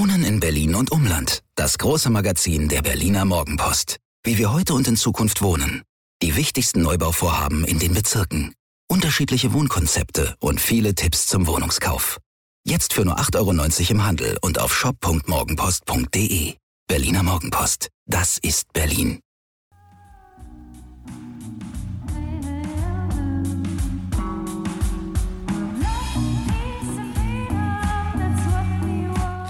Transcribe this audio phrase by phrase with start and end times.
[0.00, 1.42] Wohnen in Berlin und Umland.
[1.56, 3.98] Das große Magazin der Berliner Morgenpost.
[4.24, 5.82] Wie wir heute und in Zukunft wohnen.
[6.22, 8.54] Die wichtigsten Neubauvorhaben in den Bezirken.
[8.88, 12.16] Unterschiedliche Wohnkonzepte und viele Tipps zum Wohnungskauf.
[12.64, 16.54] Jetzt für nur 8,90 Euro im Handel und auf shop.morgenpost.de.
[16.88, 17.88] Berliner Morgenpost.
[18.06, 19.20] Das ist Berlin.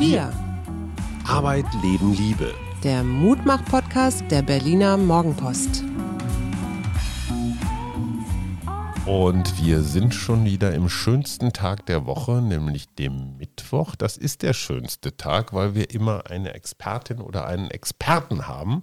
[0.00, 0.32] Wir.
[1.28, 2.54] Arbeit, Leben, Liebe.
[2.82, 5.84] Der Mutmach-Podcast der Berliner Morgenpost.
[9.05, 13.94] Und wir sind schon wieder im schönsten Tag der Woche, nämlich dem Mittwoch.
[13.94, 18.80] Das ist der schönste Tag, weil wir immer eine Expertin oder einen Experten haben.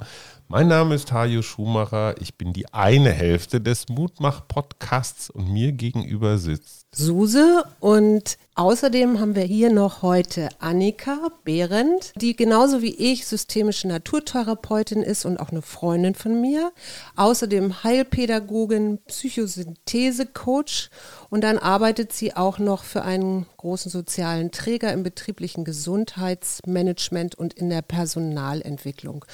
[0.48, 2.22] Mein Name ist Hajo Schumacher.
[2.22, 9.36] Ich bin die eine Hälfte des Mutmach-Podcasts und mir gegenüber sitzt Suse und außerdem haben
[9.36, 15.50] wir hier noch heute Annika Behrendt, die genauso wie ich systemische Naturtherapeutin ist und auch
[15.50, 16.72] eine Freundin von mir.
[17.18, 20.90] Außerdem Heilpädagogin, Psychosynthese-Coach
[21.30, 27.54] und dann arbeitet sie auch noch für einen großen sozialen Träger im betrieblichen Gesundheitsmanagement und
[27.54, 29.26] in der Personalentwicklung.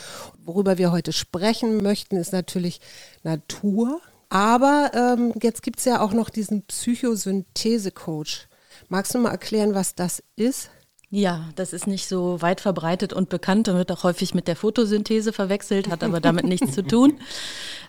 [0.44, 2.82] Worüber wir heute sprechen möchten, ist natürlich
[3.22, 4.02] Natur.
[4.34, 8.48] Aber ähm, jetzt gibt es ja auch noch diesen Psychosynthese-Coach.
[8.90, 10.72] Magst du mal erklären, was das ist?
[11.12, 14.56] Ja, das ist nicht so weit verbreitet und bekannt und wird auch häufig mit der
[14.56, 17.20] Photosynthese verwechselt, hat aber damit nichts zu tun.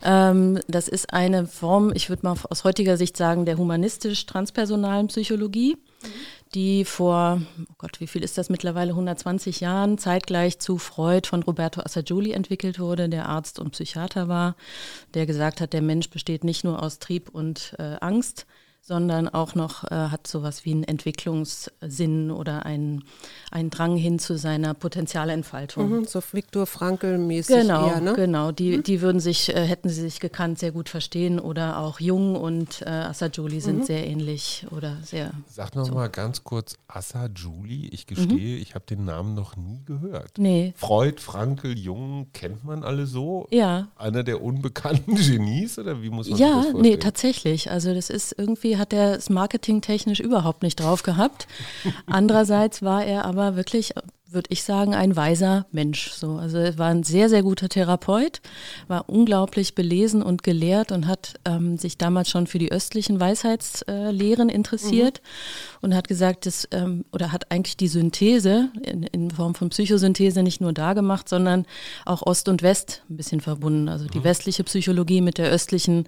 [0.07, 5.79] Ähm, das ist eine Form, ich würde mal aus heutiger Sicht sagen, der humanistisch-transpersonalen Psychologie,
[6.55, 11.43] die vor, oh Gott, wie viel ist das mittlerweile, 120 Jahren, zeitgleich zu Freud von
[11.43, 14.57] Roberto Assagioli entwickelt wurde, der Arzt und Psychiater war,
[15.15, 18.47] der gesagt hat, der Mensch besteht nicht nur aus Trieb und äh, Angst,
[18.87, 23.05] sondern auch noch äh, hat sowas wie einen Entwicklungssinn oder einen,
[23.51, 25.91] einen Drang hin zu seiner Potenzialentfaltung.
[26.01, 28.13] Mhm, so Viktor Frankl-mäßig genau, eher, ne?
[28.15, 28.83] Genau, die, Mhm.
[28.83, 32.83] die würden sich, äh, hätten sie sich gekannt, sehr gut verstehen oder auch Jung und
[32.83, 33.83] äh, Assagioli sind Mhm.
[33.85, 35.95] sehr ähnlich oder sehr Sag noch So.
[35.95, 40.33] mal ganz kurz, Assa Julie, ich gestehe, ich habe den Namen noch nie gehört.
[40.37, 40.75] Nee.
[40.77, 43.47] Freud, Frankel, Jung, kennt man alle so?
[43.51, 43.89] Ja.
[43.97, 47.01] Einer der unbekannten Genies oder wie muss man sich Ja, das nee, vorstellen?
[47.01, 47.71] tatsächlich.
[47.71, 51.47] Also das ist irgendwie hat er es marketingtechnisch überhaupt nicht drauf gehabt.
[52.07, 53.95] Andererseits war er aber wirklich,
[54.35, 56.11] würde ich sagen, ein weiser Mensch.
[56.11, 58.41] So, also er war ein sehr, sehr guter Therapeut,
[58.89, 64.49] war unglaublich belesen und gelehrt und hat ähm, sich damals schon für die östlichen Weisheitslehren
[64.49, 65.23] interessiert
[65.81, 70.43] und hat gesagt, dass, ähm, oder hat eigentlich die Synthese in, in Form von Psychosynthese
[70.43, 71.65] nicht nur da gemacht, sondern
[72.05, 73.89] auch Ost und West ein bisschen verbunden.
[73.89, 76.07] Also die westliche Psychologie mit der östlichen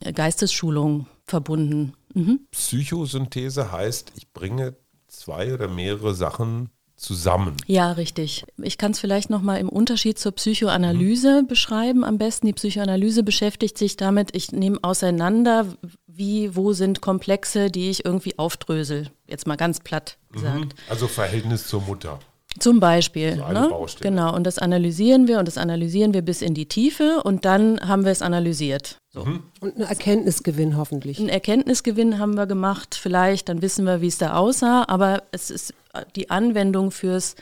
[0.00, 1.94] äh, Geistesschulung verbunden.
[2.14, 2.40] Mhm.
[2.50, 4.76] Psychosynthese heißt, ich bringe
[5.08, 7.56] zwei oder mehrere Sachen zusammen.
[7.66, 8.44] Ja, richtig.
[8.58, 12.04] Ich kann es vielleicht noch mal im Unterschied zur Psychoanalyse beschreiben.
[12.04, 15.66] Am besten die Psychoanalyse beschäftigt sich damit, ich nehme auseinander,
[16.06, 19.10] wie, wo sind Komplexe, die ich irgendwie aufdrösel.
[19.26, 20.74] Jetzt mal ganz platt gesagt.
[20.88, 22.18] Also Verhältnis zur Mutter.
[22.58, 23.36] Zum Beispiel.
[23.36, 23.70] So ne?
[24.00, 27.80] Genau, und das analysieren wir und das analysieren wir bis in die Tiefe und dann
[27.86, 29.00] haben wir es analysiert.
[29.10, 29.26] So.
[29.60, 31.20] Und ein Erkenntnisgewinn hoffentlich.
[31.20, 35.50] Einen Erkenntnisgewinn haben wir gemacht, vielleicht, dann wissen wir, wie es da aussah, aber es
[35.50, 35.74] ist
[36.16, 37.36] die Anwendung fürs,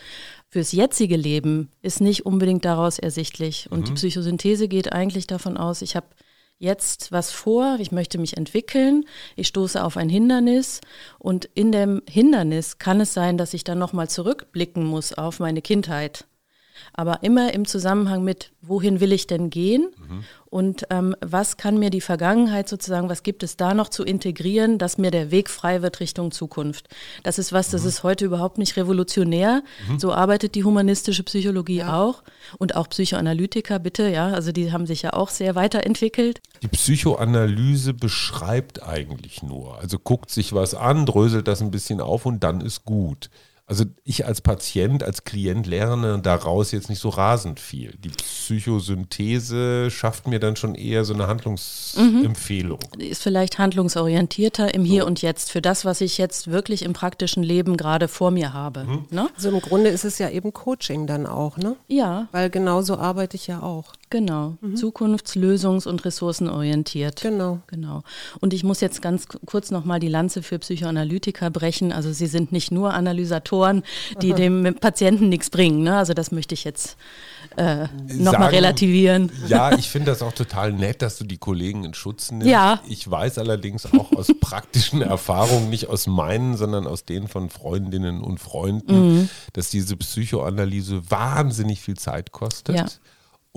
[0.51, 3.69] fürs jetzige Leben ist nicht unbedingt daraus ersichtlich.
[3.71, 6.07] Und die Psychosynthese geht eigentlich davon aus, ich habe
[6.59, 9.05] jetzt was vor, ich möchte mich entwickeln,
[9.37, 10.81] ich stoße auf ein Hindernis.
[11.19, 15.63] Und in dem Hindernis kann es sein, dass ich dann nochmal zurückblicken muss auf meine
[15.63, 16.27] Kindheit.
[16.93, 19.89] Aber immer im Zusammenhang mit, wohin will ich denn gehen
[20.51, 24.79] und ähm, was kann mir die Vergangenheit sozusagen, was gibt es da noch zu integrieren,
[24.79, 26.89] dass mir der Weg frei wird Richtung Zukunft.
[27.23, 29.63] Das ist was, das ist heute überhaupt nicht revolutionär.
[29.99, 32.23] So arbeitet die humanistische Psychologie auch
[32.59, 36.41] und auch Psychoanalytiker, bitte, ja, also die haben sich ja auch sehr weiterentwickelt.
[36.63, 39.79] Die Psychoanalyse beschreibt eigentlich nur.
[39.79, 43.29] Also guckt sich was an, dröselt das ein bisschen auf und dann ist gut.
[43.69, 47.95] Also ich als Patient, als Klient lerne daraus jetzt nicht so rasend viel.
[48.03, 52.79] Die Psychosynthese schafft mir dann schon eher so eine Handlungsempfehlung.
[52.97, 57.43] Ist vielleicht handlungsorientierter im Hier und Jetzt für das, was ich jetzt wirklich im praktischen
[57.43, 58.87] Leben gerade vor mir habe.
[59.11, 59.29] Ne?
[59.37, 61.77] Also im Grunde ist es ja eben Coaching dann auch, ne?
[61.89, 63.93] Ja, Weil genauso arbeite ich ja auch.
[64.11, 67.21] Genau, zukunftslösungs- und ressourcenorientiert.
[67.21, 67.61] Genau.
[67.67, 68.03] Genau.
[68.41, 71.93] Und ich muss jetzt ganz kurz nochmal die Lanze für Psychoanalytiker brechen.
[71.93, 73.83] Also sie sind nicht nur Analysatoren, Metaphern,
[74.23, 75.83] die dem Patienten nichts bringen.
[75.83, 75.97] Ne?
[75.97, 76.97] Also das möchte ich jetzt
[77.57, 79.31] äh, nochmal relativieren.
[79.47, 82.49] Ja, ich finde das auch total nett, dass du die Kollegen in Schutz nimmst.
[82.49, 82.81] Ja.
[82.89, 88.21] Ich weiß allerdings auch aus praktischen Erfahrungen, nicht aus meinen, sondern aus denen von Freundinnen
[88.23, 89.29] und Freunden, mhm.
[89.53, 92.77] dass diese Psychoanalyse wahnsinnig viel Zeit kostet.
[92.77, 92.87] Ja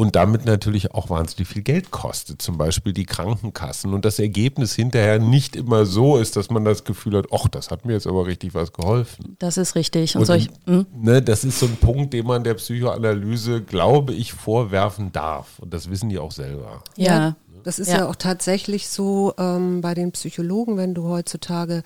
[0.02, 4.74] und damit natürlich auch wahnsinnig viel Geld kostet, zum Beispiel die Krankenkassen und das Ergebnis
[4.74, 8.08] hinterher nicht immer so ist, dass man das Gefühl hat, ach, das hat mir jetzt
[8.08, 9.36] aber richtig was geholfen.
[9.38, 10.16] Das ist richtig.
[10.16, 10.88] Und, und solch, hm?
[10.92, 15.60] ne, das ist so ein Punkt, den man der Psychoanalyse, glaube ich, vorwerfen darf.
[15.60, 16.82] Und das wissen die auch selber.
[16.98, 17.36] Ja.
[17.64, 21.84] Das ist ja, ja auch tatsächlich so ähm, bei den Psychologen, wenn du heutzutage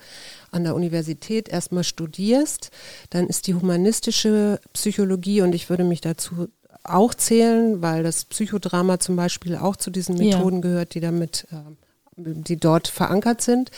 [0.50, 2.70] an der Universität erstmal studierst,
[3.10, 6.48] dann ist die humanistische Psychologie, und ich würde mich dazu
[6.86, 10.62] auch zählen, weil das Psychodrama zum Beispiel auch zu diesen Methoden ja.
[10.62, 11.56] gehört, die damit äh,
[12.16, 13.70] die dort verankert sind,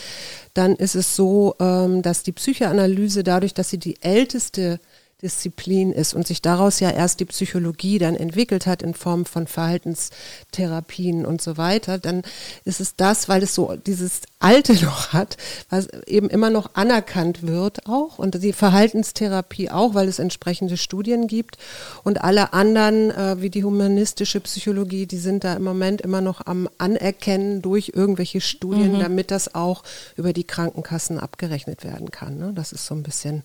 [0.55, 4.79] dann ist es so, ähm, dass die Psychoanalyse dadurch, dass sie die älteste
[5.21, 9.49] Disziplin ist und sich daraus ja erst die Psychologie dann entwickelt hat in Form von
[9.49, 12.23] Verhaltenstherapien und so weiter, dann
[12.65, 15.37] ist es das, weil es so dieses Alte noch hat,
[15.71, 21.27] was eben immer noch anerkannt wird auch und die Verhaltenstherapie auch, weil es entsprechende Studien
[21.27, 21.59] gibt
[22.05, 26.47] und alle anderen, äh, wie die humanistische Psychologie, die sind da im Moment immer noch
[26.47, 29.01] am Anerkennen durch irgendwelche Studien, mhm.
[29.01, 29.83] damit das auch
[30.17, 32.39] über die Krankenkassen abgerechnet werden kann.
[32.39, 32.53] Ne?
[32.55, 33.43] Das ist so ein bisschen,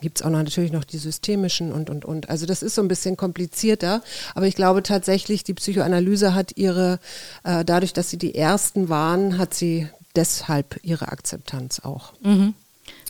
[0.00, 2.28] gibt es auch noch natürlich noch die systemischen und, und, und.
[2.28, 4.02] Also das ist so ein bisschen komplizierter,
[4.34, 6.98] aber ich glaube tatsächlich, die Psychoanalyse hat ihre,
[7.44, 12.12] äh, dadurch, dass sie die ersten waren, hat sie deshalb ihre Akzeptanz auch.
[12.22, 12.54] Mhm.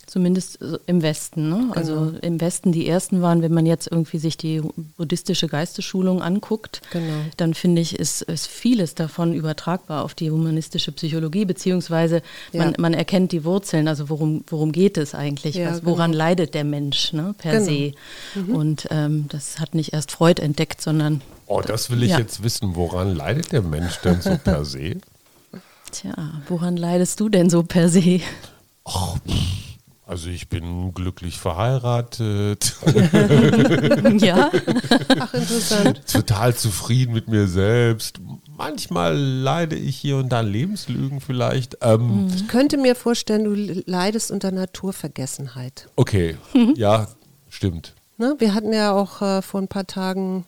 [0.08, 1.50] Zumindest im Westen.
[1.50, 1.70] Ne?
[1.74, 2.06] Also genau.
[2.06, 4.62] Also im Westen die ersten waren, wenn man jetzt irgendwie sich die
[4.96, 7.12] buddhistische Geistesschulung anguckt, genau.
[7.36, 12.22] dann finde ich, ist, ist vieles davon übertragbar auf die humanistische Psychologie, beziehungsweise
[12.52, 12.64] ja.
[12.64, 16.24] man, man erkennt die Wurzeln, also worum, worum geht es eigentlich, ja, was, woran genau.
[16.24, 17.64] leidet der Mensch ne, per genau.
[17.66, 17.92] se.
[18.34, 18.54] Mhm.
[18.54, 21.20] Und ähm, das hat nicht erst Freud entdeckt, sondern...
[21.46, 22.18] Oh, das will ich ja.
[22.18, 22.76] jetzt wissen.
[22.76, 24.96] Woran leidet der Mensch denn so per se?
[25.90, 26.14] Tja,
[26.48, 28.20] woran leidest du denn so per se?
[28.84, 29.16] Oh,
[30.08, 32.76] also ich bin glücklich verheiratet.
[34.20, 34.50] ja.
[35.20, 36.00] Ach, interessant.
[36.10, 38.18] Total zufrieden mit mir selbst.
[38.56, 41.76] Manchmal leide ich hier und da Lebenslügen vielleicht.
[41.82, 42.32] Ähm, mhm.
[42.34, 45.90] ich könnte mir vorstellen, du leidest unter Naturvergessenheit.
[45.94, 46.38] Okay,
[46.74, 47.08] ja,
[47.50, 47.94] stimmt.
[48.16, 48.34] Ne?
[48.38, 50.46] Wir hatten ja auch äh, vor ein paar Tagen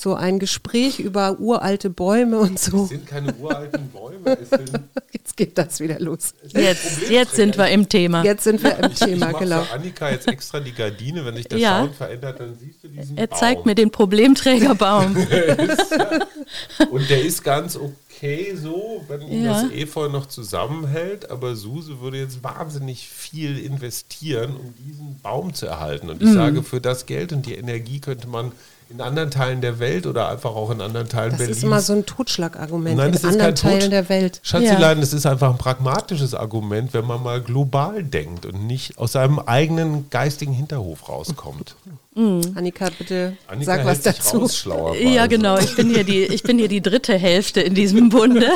[0.00, 2.84] so ein Gespräch über uralte Bäume und so.
[2.84, 4.38] Es sind keine uralten Bäume.
[5.12, 6.34] jetzt geht das wieder los.
[6.48, 8.24] Jetzt, jetzt sind wir im Thema.
[8.24, 9.62] Jetzt sind wir im Thema, ich genau.
[9.62, 11.80] Für Annika jetzt extra die Gardine, wenn sich der ja.
[11.80, 15.16] Sound verändert, dann siehst du diesen Er zeigt mir den Problemträgerbaum.
[16.90, 19.62] und der ist ganz okay okay so, wenn ihn ja.
[19.62, 25.66] das Efeu noch zusammenhält, aber Suse würde jetzt wahnsinnig viel investieren, um diesen Baum zu
[25.66, 26.10] erhalten.
[26.10, 26.34] Und ich mhm.
[26.34, 28.52] sage, für das Geld und die Energie könnte man
[28.90, 31.56] in anderen Teilen der Welt oder einfach auch in anderen Teilen das Berlins.
[31.56, 34.40] Das ist immer so ein Totschlagargument Nein, in anderen Teilen Tod der Welt.
[34.42, 35.02] Schatzelein, ja.
[35.02, 40.10] ist einfach ein pragmatisches Argument, wenn man mal global denkt und nicht aus seinem eigenen
[40.10, 41.76] geistigen Hinterhof rauskommt.
[42.20, 42.42] Mhm.
[42.54, 44.38] Annika, bitte Annika sag was dazu.
[44.38, 44.66] Raus,
[45.00, 45.56] ja, genau.
[45.58, 48.46] Ich bin, hier die, ich bin hier die dritte Hälfte in diesem Bunde.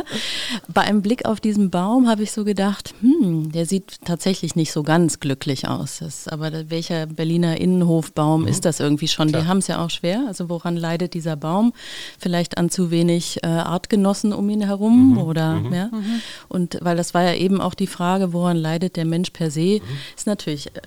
[0.68, 4.70] Bei einem Blick auf diesen Baum habe ich so gedacht, hm, der sieht tatsächlich nicht
[4.70, 6.00] so ganz glücklich aus.
[6.00, 8.48] Das, aber welcher Berliner Innenhofbaum mhm.
[8.48, 9.28] ist das irgendwie schon?
[9.28, 9.42] Klar.
[9.42, 10.24] Die haben es ja auch schwer.
[10.26, 11.72] Also woran leidet dieser Baum?
[12.18, 15.18] Vielleicht an zu wenig äh, Artgenossen um ihn herum mhm.
[15.18, 15.72] oder mhm.
[15.72, 15.86] ja.
[15.86, 16.20] Mhm.
[16.48, 19.80] Und weil das war ja eben auch die Frage, woran leidet der Mensch per se,
[19.80, 19.82] mhm.
[20.16, 20.80] ist natürlich äh,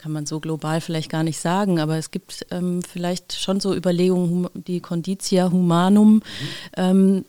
[0.00, 3.74] kann man so global vielleicht gar nicht sagen, aber es gibt ähm, vielleicht schon so
[3.74, 6.14] Überlegungen, die Conditia Humanum.
[6.14, 6.22] Mhm.
[6.76, 7.24] Ähm,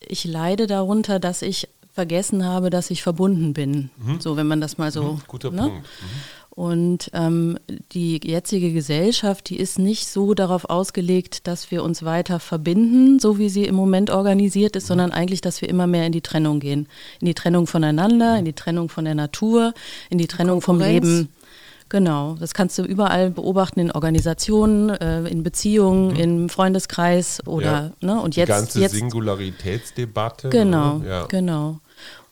[0.00, 3.90] ich leide darunter, dass ich vergessen habe, dass ich verbunden bin.
[3.96, 4.20] Mhm.
[4.20, 5.14] So, wenn man das mal so.
[5.14, 5.22] Mhm.
[5.26, 5.62] Guter ne?
[5.62, 5.76] Punkt.
[5.76, 5.82] Mhm.
[6.54, 7.58] Und ähm,
[7.92, 13.38] die jetzige Gesellschaft, die ist nicht so darauf ausgelegt, dass wir uns weiter verbinden, so
[13.38, 14.88] wie sie im Moment organisiert ist, mhm.
[14.88, 16.88] sondern eigentlich, dass wir immer mehr in die Trennung gehen.
[17.20, 19.72] In die Trennung voneinander, in die Trennung von der Natur,
[20.10, 21.30] in die Trennung vom Leben
[21.92, 26.16] Genau, das kannst du überall beobachten in Organisationen, äh, in Beziehungen, mhm.
[26.16, 28.14] im Freundeskreis oder ja.
[28.14, 30.48] ne und jetzt die ganze jetzt, Singularitätsdebatte.
[30.48, 31.26] Genau, ja.
[31.26, 31.80] genau.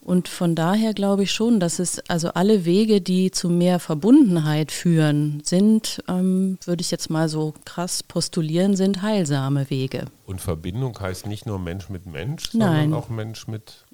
[0.00, 4.72] Und von daher glaube ich schon, dass es also alle Wege, die zu mehr Verbundenheit
[4.72, 10.06] führen, sind, ähm, würde ich jetzt mal so krass postulieren, sind heilsame Wege.
[10.24, 12.94] Und Verbindung heißt nicht nur Mensch mit Mensch, sondern Nein.
[12.94, 13.84] auch Mensch mit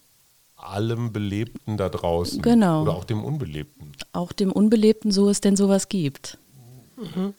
[0.57, 2.43] allem Belebten da draußen.
[2.43, 2.83] Genau.
[2.83, 3.93] Oder auch dem Unbelebten.
[4.13, 6.39] Auch dem Unbelebten, so es denn sowas gibt.
[6.97, 7.35] Mhm.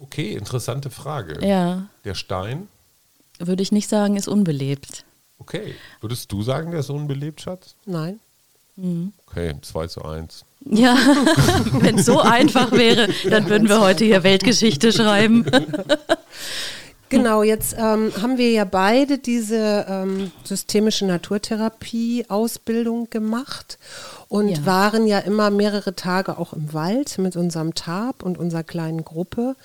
[0.00, 1.46] Okay, interessante Frage.
[1.46, 1.86] Ja.
[2.04, 2.68] Der Stein?
[3.38, 5.04] Würde ich nicht sagen, ist unbelebt.
[5.38, 5.74] Okay.
[6.00, 7.74] Würdest du sagen, der ist unbelebt, Schatz?
[7.86, 8.20] Nein.
[9.26, 10.44] Okay, 2 zu 1.
[10.64, 10.96] Ja,
[11.80, 15.44] wenn es so einfach wäre, dann würden wir heute hier Weltgeschichte schreiben.
[17.10, 23.78] Genau, jetzt ähm, haben wir ja beide diese ähm, systemische Naturtherapie-Ausbildung gemacht
[24.28, 24.64] und Ja.
[24.66, 29.56] waren ja immer mehrere Tage auch im Wald mit unserem Tab und unserer kleinen Gruppe.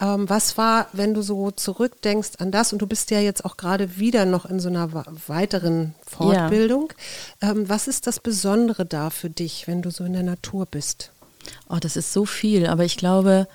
[0.00, 3.56] Ähm, was war, wenn du so zurückdenkst an das, und du bist ja jetzt auch
[3.56, 4.88] gerade wieder noch in so einer
[5.28, 6.92] weiteren Fortbildung,
[7.40, 11.12] ähm, was ist das Besondere da für dich, wenn du so in der Natur bist?
[11.68, 13.46] Oh, das ist so viel, aber ich glaube,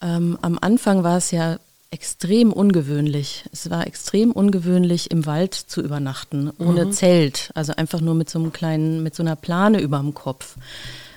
[0.00, 1.58] ähm, am Anfang war es ja
[1.90, 3.44] extrem ungewöhnlich.
[3.52, 8.38] Es war extrem ungewöhnlich, im Wald zu übernachten, ohne Zelt, also einfach nur mit so
[8.38, 10.56] einem kleinen, mit so einer Plane über dem Kopf.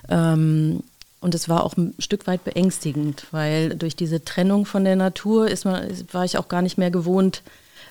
[0.08, 0.82] Ähm,
[1.20, 5.48] und es war auch ein Stück weit beängstigend, weil durch diese Trennung von der Natur
[5.48, 7.42] ist man, war ich auch gar nicht mehr gewohnt,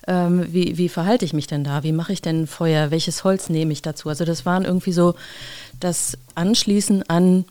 [0.08, 1.84] ähm, wie, wie verhalte ich mich denn da?
[1.84, 2.92] Wie mache ich denn Feuer?
[2.92, 4.10] Welches Holz nehme ich dazu?
[4.10, 5.16] Also das waren irgendwie so
[5.80, 7.46] das Anschließen an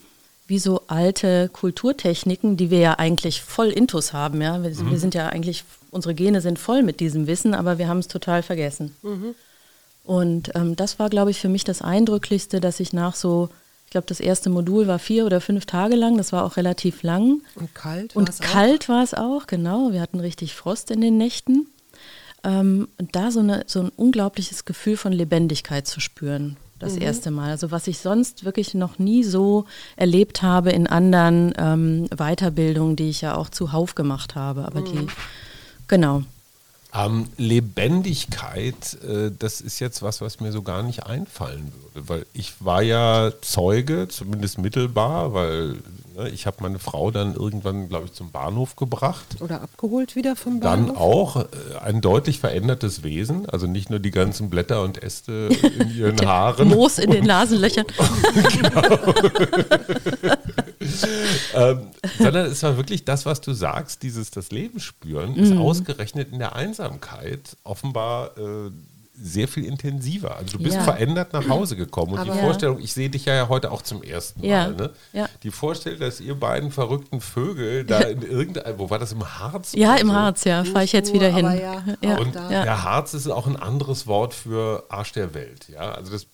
[0.50, 4.42] wie so alte Kulturtechniken, die wir ja eigentlich voll intus haben.
[4.42, 4.62] Ja?
[4.64, 8.00] Wir, wir sind ja eigentlich, unsere Gene sind voll mit diesem Wissen, aber wir haben
[8.00, 8.97] es total vergessen.
[10.04, 13.49] Und ähm, das war, glaube ich, für mich das Eindrücklichste, dass ich nach so,
[13.85, 17.04] ich glaube, das erste Modul war vier oder fünf Tage lang, das war auch relativ
[17.04, 17.42] lang.
[17.54, 18.16] Und kalt?
[18.16, 19.92] Und war's kalt war es auch, genau.
[19.92, 21.69] Wir hatten richtig Frost in den Nächten.
[22.42, 27.31] Ähm, und da so, eine, so ein unglaubliches Gefühl von Lebendigkeit zu spüren, das erste
[27.31, 27.51] Mal.
[27.51, 33.11] Also was ich sonst wirklich noch nie so erlebt habe in anderen ähm, Weiterbildungen, die
[33.11, 34.65] ich ja auch zuhauf gemacht habe.
[34.65, 35.07] Aber die,
[35.87, 36.23] genau.
[36.93, 42.27] Ähm, Lebendigkeit, äh, das ist jetzt was, was mir so gar nicht einfallen würde, weil
[42.33, 45.77] ich war ja Zeuge, zumindest mittelbar, weil
[46.29, 49.27] ich habe meine Frau dann irgendwann, glaube ich, zum Bahnhof gebracht.
[49.41, 51.00] Oder abgeholt wieder vom Dann Bahnhof?
[51.00, 51.47] auch äh,
[51.83, 55.49] ein deutlich verändertes Wesen, also nicht nur die ganzen Blätter und Äste
[55.79, 56.69] in ihren Haaren.
[56.69, 57.87] Moos in den Nasenlöchern.
[61.55, 66.33] ähm, sondern es war wirklich das, was du sagst, dieses das Leben spüren, ist ausgerechnet
[66.33, 68.71] in der Einsamkeit offenbar äh,
[69.23, 70.37] sehr viel intensiver.
[70.37, 70.83] Also du bist Ja.
[70.83, 74.03] verändert nach Hause gekommen und die Aber- Vorstellung, ich sehe dich ja heute auch zum
[74.03, 74.69] ersten Mal, Ja.
[74.69, 74.91] ne?
[75.12, 75.29] Ja.
[75.43, 79.73] die Vorstellung, dass ihr beiden verrückten Vögel da in irgendein, wo war das, im Harz?
[79.75, 80.15] Ja, im so?
[80.15, 81.45] Harz, ja, fahre ich jetzt wieder hin.
[81.47, 82.62] ja, ja, Und ja.
[82.65, 85.69] der Harz ist auch ein anderes Wort für Arsch der Welt.
[85.69, 86.27] Ja, also das,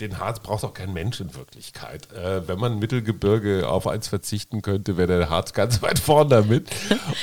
[0.00, 2.12] den Harz braucht auch kein Mensch in Wirklichkeit.
[2.12, 6.68] Äh, wenn man Mittelgebirge auf eins verzichten könnte, wäre der Harz ganz weit vorn damit.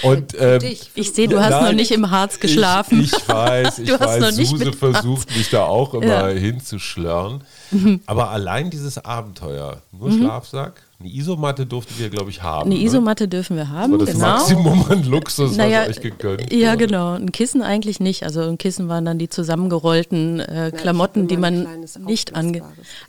[0.04, 0.92] Und ähm, dich.
[0.96, 3.02] Ich sehe, du hast noch Nein, nicht im Harz geschlafen.
[3.02, 6.30] Ich, ich weiß, ich Du hast weiß, noch nicht Suse versucht mich da auch immer
[6.32, 6.40] Ja.
[6.40, 7.44] hinzuschlörren.
[8.06, 12.70] Aber allein dieses Abenteuer, nur Schlafsack, eine Isomatte durftet ihr, glaube ich, haben.
[12.72, 12.86] Eine ne?
[12.86, 14.66] Isomatte dürfen wir haben, Das war das genau.
[14.66, 16.86] Maximum an Luxus, Naja, was euch gegönnt ja, wurde.
[16.88, 17.14] genau.
[17.14, 18.24] Ein Kissen eigentlich nicht.
[18.24, 21.68] Also ein Kissen waren dann die zusammengerollten äh, Klamotten, die man
[22.00, 22.62] nicht ange...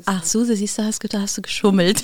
[0.04, 2.02] Ach, Suse, siehst du, hast, du- da hast du geschummelt.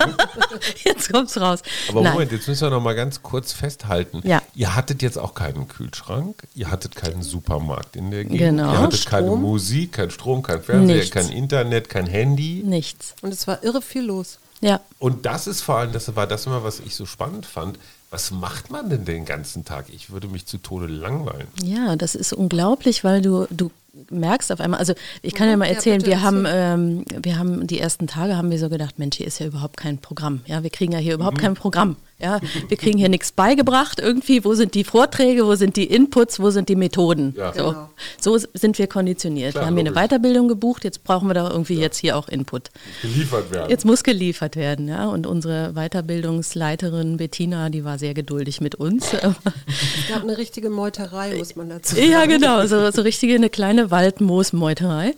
[0.84, 1.60] jetzt kommt's raus.
[1.88, 2.12] Aber Nein.
[2.14, 4.20] Moment, jetzt müssen wir noch mal ganz kurz festhalten.
[4.24, 4.42] Ja.
[4.54, 8.72] Ihr hattet jetzt auch keinen Kühlschrank, ihr hattet keinen Supermarkt in der Gegend, Genau.
[8.72, 9.42] ihr hattet keine Strom.
[9.42, 11.10] Musik, kein Strom, kein Fernseher, Nichts.
[11.12, 12.62] kein Internet, kein Handy.
[12.64, 13.14] Nichts.
[13.22, 14.38] Und es war irre viel los.
[14.60, 14.80] Ja.
[14.98, 17.78] Und das ist vor allem, das war das immer, was ich so spannend fand.
[18.10, 19.86] Was macht man denn den ganzen Tag?
[19.88, 21.46] Ich würde mich zu Tode langweilen.
[21.62, 23.70] Ja, das ist unglaublich, weil du, du
[24.10, 27.38] merkst auf einmal, also ich kann ja mal Ja, erzählen, bitte wir haben, ähm, wir
[27.38, 30.40] haben die ersten Tage haben wir so gedacht, Mensch, hier ist ja überhaupt kein Programm.
[30.46, 31.96] Ja, wir kriegen ja hier überhaupt kein Programm.
[32.22, 34.44] Ja, wir kriegen hier nichts beigebracht irgendwie.
[34.44, 37.34] Wo sind die Vorträge, wo sind die Inputs, wo sind die Methoden?
[37.36, 37.52] Ja.
[37.54, 37.88] So, Genau.
[38.20, 39.52] so sind wir konditioniert.
[39.52, 39.94] Klar, wir haben hier eine.
[40.08, 42.68] Weiterbildung gebucht, jetzt brauchen wir doch irgendwie jetzt hier auch Input.
[43.00, 43.70] Geliefert werden.
[43.70, 45.06] Jetzt muss geliefert werden, ja.
[45.08, 49.14] Und unsere Weiterbildungsleiterin Bettina, die war sehr geduldig mit uns.
[49.14, 52.10] Es gab eine richtige Meuterei, muss man dazu sagen.
[52.10, 55.14] Ja, genau, so, so richtige eine kleine Waldmoosmeuterei.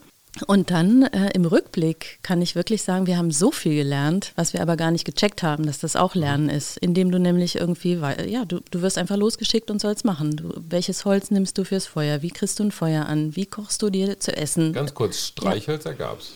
[0.46, 4.54] Und dann äh, im Rückblick kann ich wirklich sagen, wir haben so viel gelernt, was
[4.54, 8.00] wir aber gar nicht gecheckt haben, dass das auch Lernen ist, indem du nämlich irgendwie,
[8.26, 10.36] ja, du, du wirst einfach losgeschickt und sollst machen.
[10.36, 12.22] Du, welches Holz nimmst du fürs Feuer?
[12.22, 13.36] Wie kriegst du ein Feuer an?
[13.36, 14.72] Wie kochst du dir zu essen?
[14.72, 16.32] Ganz kurz, Streichhölzer gab's.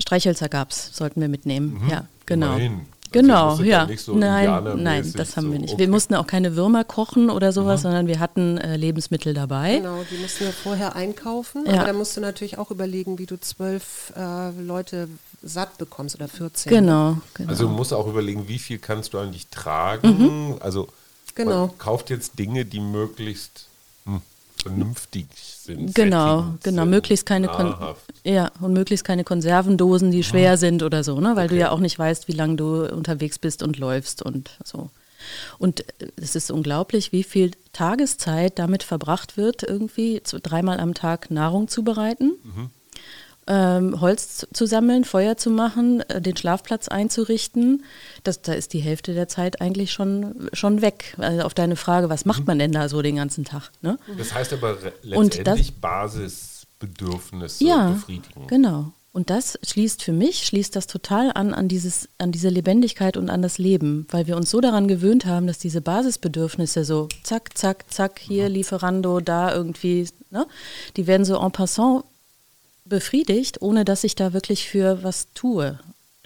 [0.00, 1.82] Streichhölzer gab's, sollten wir mitnehmen.
[1.90, 2.52] Ja, genau.
[2.52, 2.60] Mhm.
[2.60, 2.86] Immerhin.
[3.12, 3.88] Genau, Also ja.
[3.96, 5.70] so nein, nein, das haben so, wir nicht.
[5.70, 5.74] okay.
[5.82, 5.86] Mhm.
[5.86, 9.78] Wir mussten auch keine Würmer kochen oder sowas, sondern wir hatten äh, Lebensmittel dabei.
[9.78, 11.66] Genau, die mussten wir vorher einkaufen.
[11.66, 11.74] Ja.
[11.74, 15.08] Aber da musst du natürlich auch überlegen, wie du zwölf äh, Leute
[15.42, 16.70] satt bekommst oder 14.
[16.70, 17.48] Genau, genau.
[17.50, 20.56] Also du musst auch überlegen, wie viel kannst du eigentlich tragen.
[20.60, 20.88] Also
[21.34, 21.68] Genau.
[21.68, 23.66] man kauft jetzt Dinge, die möglichst
[24.04, 24.20] hm,
[24.56, 25.59] vernünftig sind.
[25.76, 26.82] Genau, sättigend genau.
[26.82, 28.02] sind, Möglichst keine, Kon nahrhaft.
[28.24, 31.36] ja, und möglichst keine Konservendosen, die schwer sind oder so, ne?
[31.36, 31.60] weil du Okay.
[31.60, 34.90] ja auch nicht weißt, wie lange du unterwegs bist und läufst und so.
[35.58, 40.94] Und äh, es ist unglaublich, wie viel Tageszeit damit verbracht wird, irgendwie zu, dreimal am
[40.94, 42.32] Tag Nahrung zu bereiten.
[43.46, 47.84] Ähm, Holz zu sammeln, Feuer zu machen, äh, den Schlafplatz einzurichten.
[48.22, 51.14] Das, da ist die Hälfte der Zeit eigentlich schon, schon weg.
[51.18, 53.70] Also auf deine Frage, was macht man denn da so den ganzen Tag?
[53.82, 53.98] Ne?
[54.18, 58.46] Das heißt aber letztendlich Basisbedürfnisse ja, befriedigen.
[58.46, 58.92] Genau.
[59.12, 63.28] Und das schließt für mich, schließt das total an, an, dieses, an diese Lebendigkeit und
[63.28, 67.58] an das Leben, weil wir uns so daran gewöhnt haben, dass diese Basisbedürfnisse so zack,
[67.58, 70.46] zack, zack, hier Lieferando, da irgendwie, ne,
[70.96, 72.04] die werden so en passant
[72.90, 75.78] befriedigt, ohne dass ich da wirklich für was tue,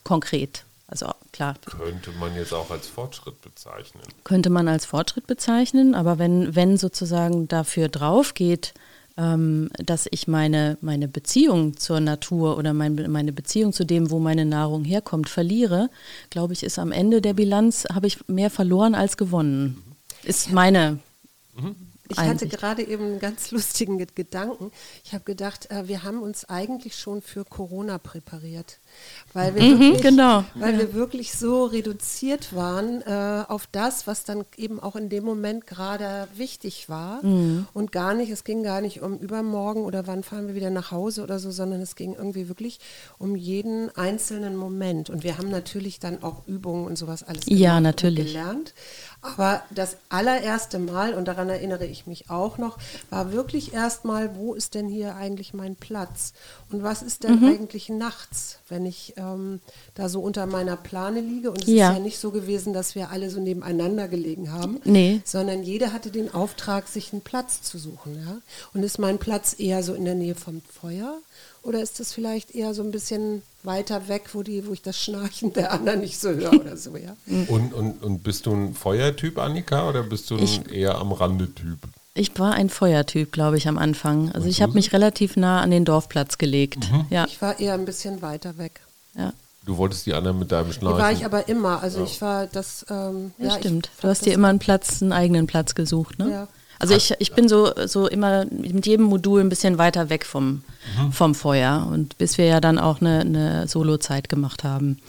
[0.02, 0.64] konkret.
[0.88, 1.54] Also klar.
[1.64, 4.02] Könnte man jetzt auch als Fortschritt bezeichnen.
[4.24, 8.74] Könnte man als Fortschritt bezeichnen, aber wenn, wenn sozusagen dafür drauf geht,
[9.16, 14.18] ähm, dass ich meine, meine Beziehung zur Natur oder mein, meine Beziehung zu dem, wo
[14.18, 15.88] meine Nahrung herkommt, verliere,
[16.30, 19.82] glaube ich, ist am Ende der Bilanz, habe ich mehr verloren als gewonnen.
[20.24, 20.98] Ist meine
[21.56, 21.76] mhm.
[22.22, 24.70] Ich hatte gerade eben einen ganz lustigen Gedanken.
[25.04, 28.78] Ich habe gedacht, äh, wir haben uns eigentlich schon für Corona präpariert,
[29.32, 30.44] weil wir, mhm, wirklich, genau.
[30.54, 30.78] weil ja.
[30.78, 35.66] wir wirklich so reduziert waren äh, auf das, was dann eben auch in dem Moment
[35.66, 37.66] gerade wichtig war mhm.
[37.74, 40.92] und gar nicht, es ging gar nicht um übermorgen oder wann fahren wir wieder nach
[40.92, 42.78] Hause oder so, sondern es ging irgendwie wirklich
[43.18, 45.10] um jeden einzelnen Moment.
[45.10, 48.26] Und wir haben natürlich dann auch Übungen und sowas alles ja, natürlich.
[48.26, 48.74] gelernt.
[49.20, 52.78] Aber das allererste Mal, und daran erinnere ich mich auch noch,
[53.10, 56.34] war wirklich erstmal, wo ist denn hier eigentlich mein Platz?
[56.70, 57.48] Und was ist denn mhm.
[57.48, 59.60] eigentlich nachts, wenn ich ähm,
[59.94, 61.50] da so unter meiner Plane liege?
[61.50, 61.90] Und es ja.
[61.90, 65.20] ist ja nicht so gewesen, dass wir alle so nebeneinander gelegen haben, nee.
[65.24, 68.16] sondern jeder hatte den Auftrag, sich einen Platz zu suchen.
[68.26, 68.38] Ja?
[68.72, 71.18] Und ist mein Platz eher so in der Nähe vom Feuer?
[71.62, 74.98] Oder ist das vielleicht eher so ein bisschen weiter weg, wo, die, wo ich das
[74.98, 77.16] Schnarchen der anderen nicht so höre oder so, ja?
[77.48, 81.12] Und, und, und bist du ein Feuertyp, Annika, oder bist du ein ich, eher am
[81.12, 81.78] Rande-Typ?
[82.16, 84.30] Ich war ein Feuertyp, glaube ich, am Anfang.
[84.32, 86.90] Also ich habe mich relativ nah an den Dorfplatz gelegt.
[86.90, 87.06] Mhm.
[87.10, 87.26] Ja.
[87.26, 88.80] Ich war eher ein bisschen weiter weg.
[89.16, 89.32] Ja.
[89.66, 90.96] Du wolltest die anderen mit deinem Schnarchen.
[90.96, 91.82] Die war ich aber immer.
[91.82, 92.04] Also ja.
[92.04, 92.86] ich war das.
[92.88, 93.90] Ähm, ja, ja, stimmt.
[94.00, 96.30] Du hast dir immer einen Platz, einen eigenen Platz gesucht, ne?
[96.30, 96.48] Ja.
[96.78, 100.62] Also ich, ich bin so, so immer mit jedem Modul ein bisschen weiter weg vom,
[100.98, 101.12] mhm.
[101.12, 101.88] vom Feuer.
[101.90, 105.00] Und bis wir ja dann auch eine, eine Solo-Zeit gemacht haben.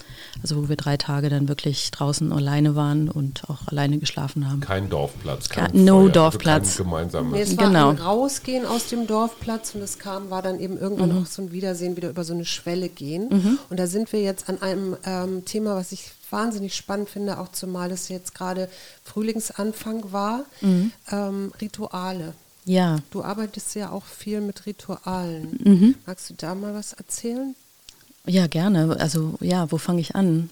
[0.42, 4.60] Also wo wir drei Tage dann wirklich draußen alleine waren und auch alleine geschlafen haben.
[4.60, 6.68] Kein Dorfplatz, kein ja, No Feuer, Dorfplatz.
[6.68, 7.34] Also gemeinsames.
[7.34, 7.90] Nee, es war genau.
[7.90, 11.24] ein Rausgehen aus dem Dorfplatz und es kam, war dann eben irgendwann mhm.
[11.24, 13.30] auch so ein Wiedersehen, wieder über so eine Schwelle gehen.
[13.30, 13.60] Mhm.
[13.70, 17.52] Und da sind wir jetzt an einem ähm, Thema, was ich wahnsinnig spannend finde, auch
[17.52, 18.70] zumal es jetzt gerade
[19.04, 20.92] Frühlingsanfang war, mhm.
[21.12, 22.34] ähm, Rituale.
[22.66, 22.98] Ja.
[23.12, 25.60] Du arbeitest ja auch viel mit Ritualen.
[25.64, 25.96] Mhm.
[26.06, 27.56] Magst du da mal was erzählen?
[28.28, 28.98] Ja, gerne.
[29.00, 30.50] Also ja, wo fange ich an?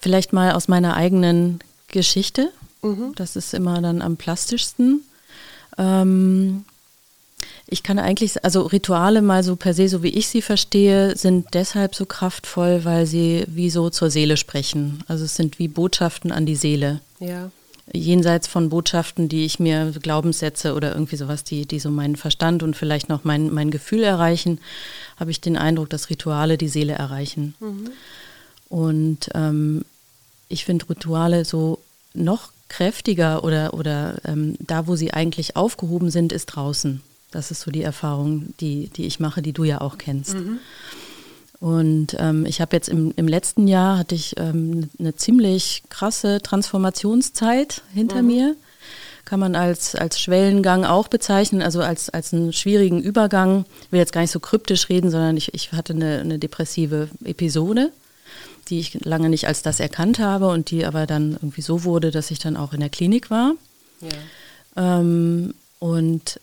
[0.00, 2.50] Vielleicht mal aus meiner eigenen Geschichte.
[2.82, 3.12] Mhm.
[3.16, 5.02] Das ist immer dann am plastischsten.
[5.78, 6.64] Ähm,
[7.66, 11.46] ich kann eigentlich, also Rituale mal so per se, so wie ich sie verstehe, sind
[11.54, 15.02] deshalb so kraftvoll, weil sie wie so zur Seele sprechen.
[15.08, 17.00] Also es sind wie Botschaften an die Seele.
[17.20, 17.50] Ja.
[17.92, 22.62] Jenseits von Botschaften, die ich mir Glaubenssätze oder irgendwie sowas, die, die so meinen Verstand
[22.62, 24.58] und vielleicht noch mein, mein Gefühl erreichen,
[25.18, 27.54] habe ich den Eindruck, dass Rituale die Seele erreichen.
[27.60, 27.90] Mhm.
[28.68, 29.84] Und ähm,
[30.48, 31.78] ich finde Rituale so
[32.14, 37.02] noch kräftiger oder, oder ähm, da, wo sie eigentlich aufgehoben sind, ist draußen.
[37.30, 40.34] Das ist so die Erfahrung, die, die ich mache, die du ja auch kennst.
[40.34, 40.58] Mhm.
[41.64, 46.42] Und ähm, ich habe jetzt im, im letzten Jahr hatte ich ähm, eine ziemlich krasse
[46.42, 48.26] Transformationszeit hinter mhm.
[48.26, 48.56] mir.
[49.24, 53.64] Kann man als, als Schwellengang auch bezeichnen, also als, als einen schwierigen Übergang.
[53.80, 57.08] Ich will jetzt gar nicht so kryptisch reden, sondern ich, ich hatte eine, eine depressive
[57.24, 57.92] Episode,
[58.68, 62.10] die ich lange nicht als das erkannt habe und die aber dann irgendwie so wurde,
[62.10, 63.54] dass ich dann auch in der Klinik war.
[64.76, 64.98] Ja.
[64.98, 66.38] Ähm, und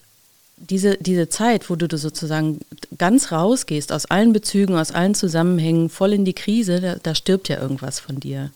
[0.69, 2.60] diese, diese Zeit, wo du sozusagen
[2.97, 7.50] ganz rausgehst aus allen Bezügen, aus allen Zusammenhängen, voll in die Krise, da, da stirbt
[7.50, 8.52] ja irgendwas von dir.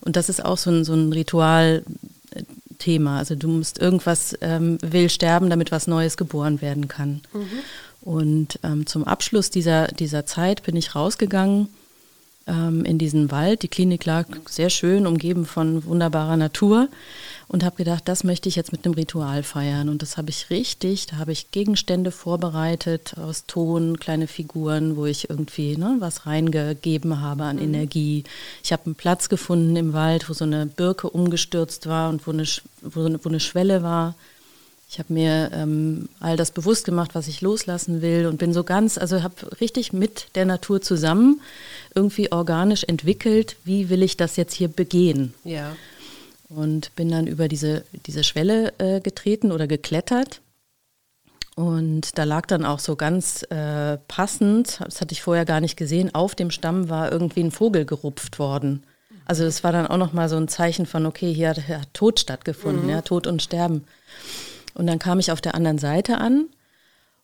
[0.00, 3.18] Und das ist auch so ein, so ein Ritualthema.
[3.18, 7.20] Also du musst irgendwas ähm, will sterben, damit was Neues geboren werden kann.
[7.32, 7.48] Mhm.
[8.00, 11.68] Und ähm, zum Abschluss dieser, dieser Zeit bin ich rausgegangen
[12.48, 13.62] ähm, in diesen Wald.
[13.62, 16.88] Die Klinik lag sehr schön, umgeben von wunderbarer Natur
[17.48, 19.88] und habe gedacht, das möchte ich jetzt mit einem Ritual feiern.
[19.88, 25.06] Und das habe ich richtig, da habe ich Gegenstände vorbereitet aus Ton, kleine Figuren, wo
[25.06, 27.62] ich irgendwie ne, was reingegeben habe an mhm.
[27.62, 28.24] Energie.
[28.62, 32.32] Ich habe einen Platz gefunden im Wald, wo so eine Birke umgestürzt war und wo
[32.32, 32.44] eine,
[32.82, 34.14] wo eine, wo eine Schwelle war.
[34.90, 38.64] Ich habe mir ähm, all das bewusst gemacht, was ich loslassen will und bin so
[38.64, 41.42] ganz, also habe richtig mit der Natur zusammen
[41.94, 45.34] irgendwie organisch entwickelt, wie will ich das jetzt hier begehen.
[45.44, 45.76] Ja
[46.48, 50.40] und bin dann über diese, diese Schwelle äh, getreten oder geklettert
[51.56, 55.76] Und da lag dann auch so ganz äh, passend, das hatte ich vorher gar nicht
[55.76, 58.84] gesehen, auf dem Stamm war irgendwie ein Vogel gerupft worden.
[59.26, 62.18] Also das war dann auch nochmal so ein Zeichen von, okay, hier hat, hat Tod
[62.20, 62.90] stattgefunden, mhm.
[62.90, 63.84] ja, Tod und Sterben.
[64.74, 66.46] Und dann kam ich auf der anderen Seite an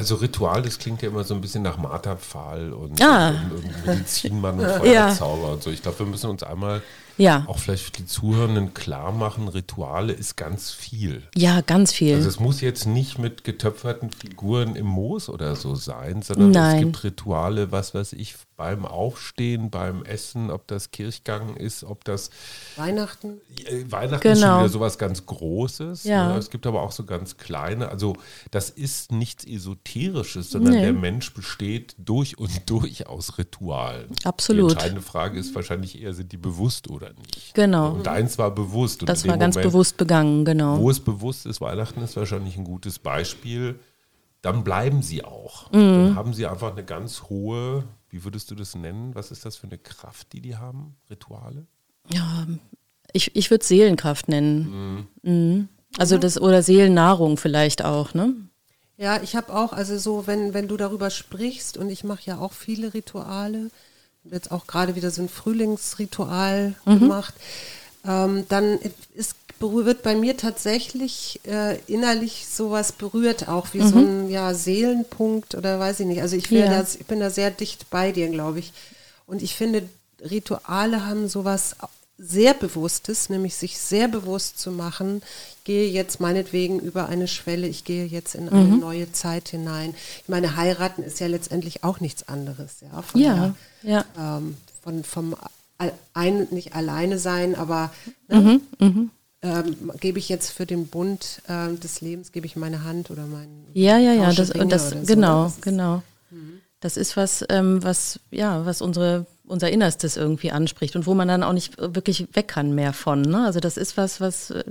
[0.03, 3.29] Also Ritual, das klingt ja immer so ein bisschen nach Marterpfahl und, ah.
[3.29, 5.53] und, und Medizinmann und Feuerzauber ja.
[5.53, 5.71] und so.
[5.71, 6.83] Ich glaube, wir müssen uns einmal
[7.23, 7.45] ja.
[7.47, 11.23] auch vielleicht für die Zuhörenden klar machen, Rituale ist ganz viel.
[11.37, 12.15] Ja, ganz viel.
[12.15, 16.77] Also es muss jetzt nicht mit getöpferten Figuren im Moos oder so sein, sondern Nein.
[16.77, 22.05] es gibt Rituale, was weiß ich, beim Aufstehen, beim Essen, ob das Kirchgang ist, ob
[22.05, 22.31] das
[22.77, 23.41] Weihnachten.
[23.65, 24.33] Äh, Weihnachten genau.
[24.33, 26.05] ist schon wieder sowas ganz Großes.
[26.05, 26.29] Ja.
[26.29, 26.39] Ne?
[26.39, 27.89] Es gibt aber auch so ganz kleine.
[27.89, 28.15] Also
[28.53, 30.83] das ist nichts Esoterisches, sondern nee.
[30.83, 34.11] der Mensch besteht durch und durch aus Ritualen.
[34.23, 34.71] Absolut.
[34.71, 37.55] Die entscheidende Frage ist wahrscheinlich eher, sind die bewusst oder nicht?
[37.55, 37.93] Genau.
[37.93, 39.03] Und deins war bewusst.
[39.03, 40.79] Und das war ganz Moment, bewusst begangen, genau.
[40.79, 43.79] Wo es bewusst ist, Weihnachten ist wahrscheinlich ein gutes Beispiel.
[44.41, 45.71] Dann bleiben sie auch.
[45.73, 45.77] Mhm.
[45.79, 49.15] Dann haben sie einfach eine ganz hohe wie würdest du das nennen?
[49.15, 51.67] Was ist das für eine Kraft, die die haben, Rituale?
[52.13, 52.47] Ja,
[53.13, 55.09] ich, ich würde Seelenkraft nennen.
[55.23, 55.33] Mhm.
[55.33, 55.69] Mhm.
[55.97, 58.35] Also das oder Seelennahrung vielleicht auch, ne?
[58.99, 62.39] Ja, ich habe auch, also so, wenn, wenn du darüber sprichst, und ich mache ja
[62.39, 63.71] auch viele Rituale,
[64.31, 66.99] jetzt auch gerade wieder so ein Frühlingsritual mhm.
[66.99, 67.35] gemacht,
[68.05, 68.79] ähm, dann
[69.15, 69.37] ist
[69.71, 73.89] wird bei mir tatsächlich äh, innerlich sowas berührt, auch wie mhm.
[73.89, 76.21] so ein ja, Seelenpunkt oder weiß ich nicht.
[76.21, 76.69] Also ich, ja.
[76.69, 78.73] das, ich bin da sehr dicht bei dir, glaube ich.
[79.27, 79.89] Und ich finde,
[80.21, 81.77] Rituale haben sowas
[82.25, 85.23] sehr Bewusstes, nämlich sich sehr bewusst zu machen,
[85.59, 88.81] ich gehe jetzt meinetwegen über eine Schwelle, ich gehe jetzt in eine mhm.
[88.81, 89.95] neue Zeit hinein.
[90.23, 92.77] Ich meine, heiraten ist ja letztendlich auch nichts anderes.
[92.81, 94.05] Ja, von ja, der, ja.
[94.39, 95.37] Ähm, von, vom
[96.15, 97.93] ein, nicht alleine sein, aber
[98.29, 99.11] ne, mhm, mhm
[99.43, 103.27] ähm, gebe ich jetzt für den Bund äh, des Lebens, gebe ich meine Hand oder
[103.27, 105.55] meinen Ja, ja, ja, das, und das, genau, so.
[105.55, 106.03] das genau.
[106.31, 106.61] Mhm.
[106.81, 111.29] Das ist was, ähm, was, ja, was unsere, unser Innerstes irgendwie anspricht und wo man
[111.29, 113.23] dann auch nicht wirklich weg kann mehr von.
[113.23, 113.45] Ne?
[113.45, 114.65] Also das ist was, was, äh,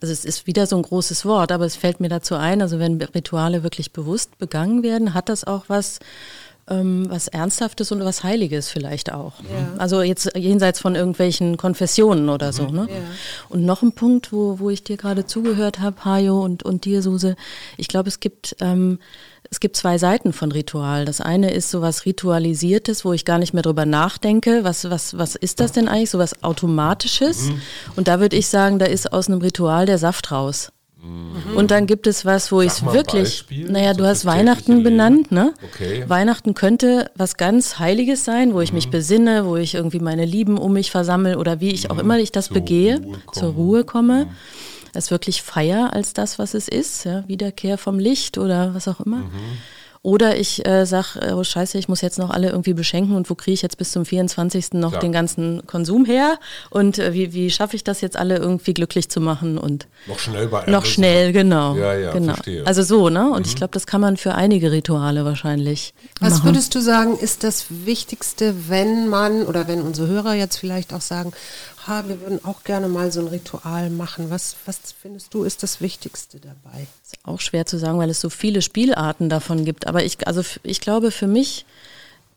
[0.00, 2.78] also es ist wieder so ein großes Wort, aber es fällt mir dazu ein, also
[2.78, 6.00] wenn Rituale wirklich bewusst begangen werden, hat das auch was,
[6.68, 9.34] ähm, was Ernsthaftes und was Heiliges vielleicht auch.
[9.40, 9.74] Ja.
[9.78, 12.66] Also jetzt jenseits von irgendwelchen Konfessionen oder so.
[12.66, 12.88] Ne?
[12.90, 12.96] Ja.
[13.48, 17.02] Und noch ein Punkt, wo, wo ich dir gerade zugehört habe, Hajo und, und dir,
[17.02, 17.36] Suse.
[17.76, 18.98] Ich glaube, es gibt ähm,
[19.50, 21.04] es gibt zwei Seiten von Ritual.
[21.04, 24.64] Das eine ist sowas Ritualisiertes, wo ich gar nicht mehr drüber nachdenke.
[24.64, 26.10] Was, was, was ist das denn eigentlich?
[26.10, 27.44] Sowas Automatisches.
[27.44, 27.62] Mhm.
[27.96, 30.72] Und da würde ich sagen, da ist aus einem Ritual der Saft raus.
[31.02, 31.56] Mhm.
[31.56, 35.30] Und dann gibt es was, wo ich es wirklich, naja, so du hast Weihnachten benannt,
[35.30, 35.54] ne?
[35.72, 36.04] Okay.
[36.08, 38.76] Weihnachten könnte was ganz Heiliges sein, wo ich mhm.
[38.76, 42.00] mich besinne, wo ich irgendwie meine Lieben um mich versammle oder wie ich auch mhm.
[42.00, 44.26] immer ich das zur begehe, Ruhe zur Ruhe komme.
[44.94, 47.26] Es wirklich feier als das, was es ist, ja?
[47.28, 49.18] Wiederkehr vom Licht oder was auch immer.
[49.18, 49.58] Mhm.
[50.02, 53.28] Oder ich äh, sage, äh, oh scheiße, ich muss jetzt noch alle irgendwie beschenken und
[53.28, 54.74] wo kriege ich jetzt bis zum 24.
[54.74, 54.98] noch ja.
[55.00, 56.38] den ganzen Konsum her?
[56.70, 59.58] Und äh, wie, wie schaffe ich das jetzt alle irgendwie glücklich zu machen?
[59.58, 61.74] Und noch schnell bei Noch schnell, genau.
[61.74, 62.34] Ja, ja, genau.
[62.34, 62.66] verstehe.
[62.66, 63.28] Also so, ne?
[63.30, 63.46] Und mhm.
[63.46, 65.94] ich glaube, das kann man für einige Rituale wahrscheinlich.
[66.20, 66.44] Was machen.
[66.46, 71.00] würdest du sagen, ist das Wichtigste, wenn man oder wenn unsere Hörer jetzt vielleicht auch
[71.00, 71.32] sagen,
[71.88, 74.30] ha, wir würden auch gerne mal so ein Ritual machen.
[74.30, 76.86] Was, was findest du ist das Wichtigste dabei?
[77.02, 79.86] Ist auch schwer zu sagen, weil es so viele Spielarten davon gibt.
[79.86, 81.66] Aber ich, also ich glaube für mich,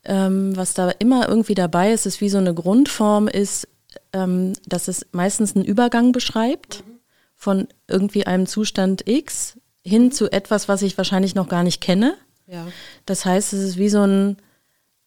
[0.03, 3.67] ähm, was da immer irgendwie dabei ist, ist wie so eine Grundform ist,
[4.13, 6.99] ähm, dass es meistens einen Übergang beschreibt mhm.
[7.35, 12.15] von irgendwie einem Zustand X hin zu etwas, was ich wahrscheinlich noch gar nicht kenne.
[12.47, 12.67] Ja.
[13.05, 14.37] Das heißt, es ist wie so ein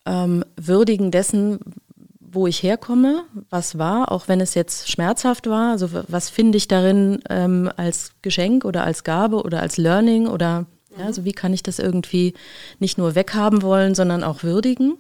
[0.07, 1.61] ähm, Würdigen dessen,
[2.35, 5.73] wo ich herkomme, was war, auch wenn es jetzt schmerzhaft war.
[5.73, 10.66] Also was finde ich darin ähm, als Geschenk oder als Gabe oder als Learning oder
[10.97, 12.35] ja, also wie kann ich das irgendwie
[12.79, 14.97] nicht nur weghaben wollen, sondern auch würdigen.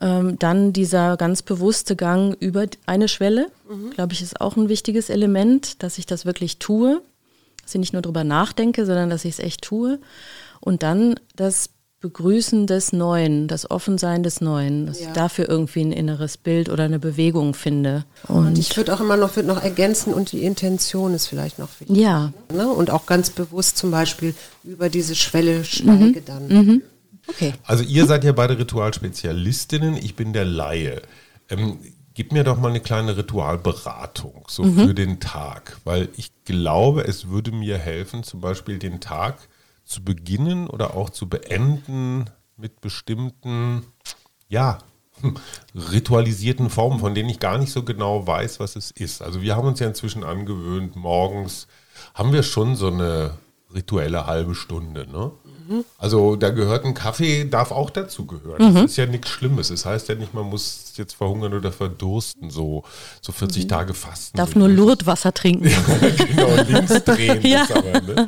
[0.00, 3.90] Ähm, dann dieser ganz bewusste Gang über eine Schwelle, mhm.
[3.90, 7.00] glaube ich, ist auch ein wichtiges Element, dass ich das wirklich tue,
[7.62, 10.00] dass ich nicht nur drüber nachdenke, sondern dass ich es echt tue.
[10.60, 11.70] Und dann das
[12.04, 15.06] Begrüßen des Neuen, das Offensein des Neuen, dass ja.
[15.06, 18.04] ich dafür irgendwie ein inneres Bild oder eine Bewegung finde.
[18.28, 21.58] Und, und ich würde auch immer noch, würd noch ergänzen und die Intention ist vielleicht
[21.58, 21.96] noch wichtig.
[21.96, 22.34] Ja.
[22.52, 22.68] Ne?
[22.68, 26.24] Und auch ganz bewusst zum Beispiel über diese Schwelle steige mhm.
[26.26, 26.48] dann.
[26.48, 26.82] Mhm.
[27.26, 27.54] Okay.
[27.64, 31.00] Also ihr seid ja beide Ritualspezialistinnen, ich bin der Laie.
[31.48, 31.78] Ähm,
[32.12, 34.88] gib mir doch mal eine kleine Ritualberatung, so mhm.
[34.88, 39.48] für den Tag, weil ich glaube, es würde mir helfen, zum Beispiel den Tag
[39.84, 43.86] zu beginnen oder auch zu beenden mit bestimmten,
[44.48, 44.78] ja,
[45.74, 49.22] ritualisierten Formen, von denen ich gar nicht so genau weiß, was es ist.
[49.22, 51.68] Also wir haben uns ja inzwischen angewöhnt, morgens
[52.14, 53.38] haben wir schon so eine
[53.72, 55.32] rituelle halbe Stunde, ne?
[55.98, 58.70] Also da gehört ein Kaffee, darf auch dazu gehören.
[58.70, 58.74] Mhm.
[58.74, 59.68] Das ist ja nichts Schlimmes.
[59.68, 62.84] Das heißt ja nicht, man muss jetzt verhungern oder verdursten, so,
[63.20, 63.68] so 40 mhm.
[63.68, 64.36] Tage fasten.
[64.36, 65.64] Darf nur Lourdes-Wasser trinken.
[66.16, 67.46] genau, links drehen.
[67.46, 67.66] ja.
[67.70, 68.26] Aber, ne?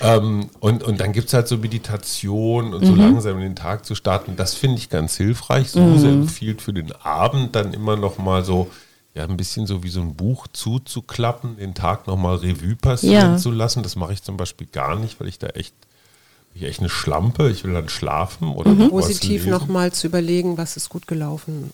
[0.00, 2.98] ähm, und, und dann gibt es halt so Meditation und so mhm.
[3.00, 4.36] langsam in den Tag zu starten.
[4.36, 5.70] Das finde ich ganz hilfreich.
[5.70, 6.22] Suse mhm.
[6.22, 8.70] empfiehlt für den Abend dann immer noch mal so
[9.14, 13.36] ja, ein bisschen so wie so ein Buch zuzuklappen, den Tag nochmal Revue passieren ja.
[13.36, 13.82] zu lassen.
[13.82, 15.74] Das mache ich zum Beispiel gar nicht, weil ich da echt
[16.54, 18.90] ich echt eine Schlampe, ich will dann schlafen oder mhm.
[18.90, 21.72] positiv nochmal zu überlegen, was ist gut gelaufen.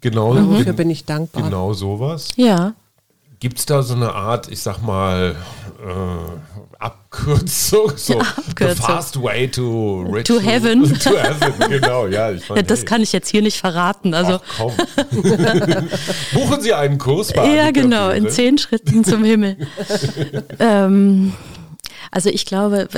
[0.00, 0.34] Genau.
[0.34, 0.50] Mhm.
[0.50, 1.42] Wofür bin ich dankbar.
[1.42, 2.32] Genau sowas.
[2.36, 2.74] Ja.
[3.40, 5.36] Gibt es da so eine Art, ich sag mal,
[5.84, 7.92] äh, Abkürzung?
[7.96, 8.76] So, Abkürzung.
[8.76, 10.82] The fast way to, ritual, to heaven.
[11.00, 12.30] To heaven, genau, ja.
[12.30, 12.86] Ich mein, das hey.
[12.86, 14.14] kann ich jetzt hier nicht verraten.
[14.14, 14.40] Also.
[14.42, 14.72] Ach, komm.
[16.32, 19.56] Buchen Sie einen Kurs bei Ja, genau, in zehn Schritten zum Himmel.
[20.58, 21.34] ähm,
[22.10, 22.88] also ich glaube,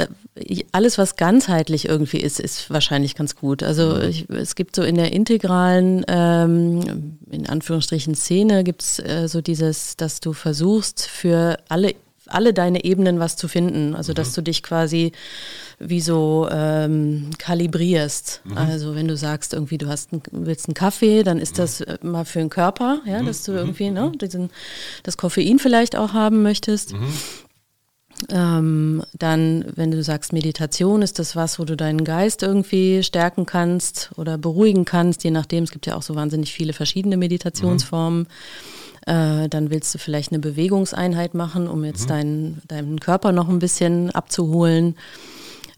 [0.73, 3.62] alles, was ganzheitlich irgendwie ist, ist wahrscheinlich ganz gut.
[3.62, 4.03] Also mhm.
[4.03, 9.40] ich, es gibt so in der integralen, ähm, in Anführungsstrichen, Szene, gibt es äh, so
[9.40, 11.95] dieses, dass du versuchst, für alle,
[12.27, 13.95] alle deine Ebenen was zu finden.
[13.95, 14.35] Also dass mhm.
[14.35, 15.12] du dich quasi
[15.79, 18.40] wie so ähm, kalibrierst.
[18.45, 18.59] Mhm.
[18.59, 21.99] Also wenn du sagst, irgendwie du hast einen, willst einen Kaffee, dann ist das äh,
[22.03, 24.51] mal für den Körper, ja, dass du irgendwie ne, diesen,
[25.03, 26.95] das Koffein vielleicht auch haben möchtest.
[28.31, 33.45] Ähm, dann, wenn du sagst Meditation, ist das was, wo du deinen Geist irgendwie stärken
[33.45, 35.65] kannst oder beruhigen kannst, je nachdem.
[35.65, 38.21] Es gibt ja auch so wahnsinnig viele verschiedene Meditationsformen.
[38.21, 38.27] Mhm.
[39.07, 42.09] Äh, dann willst du vielleicht eine Bewegungseinheit machen, um jetzt mhm.
[42.09, 44.97] deinen, deinen Körper noch ein bisschen abzuholen.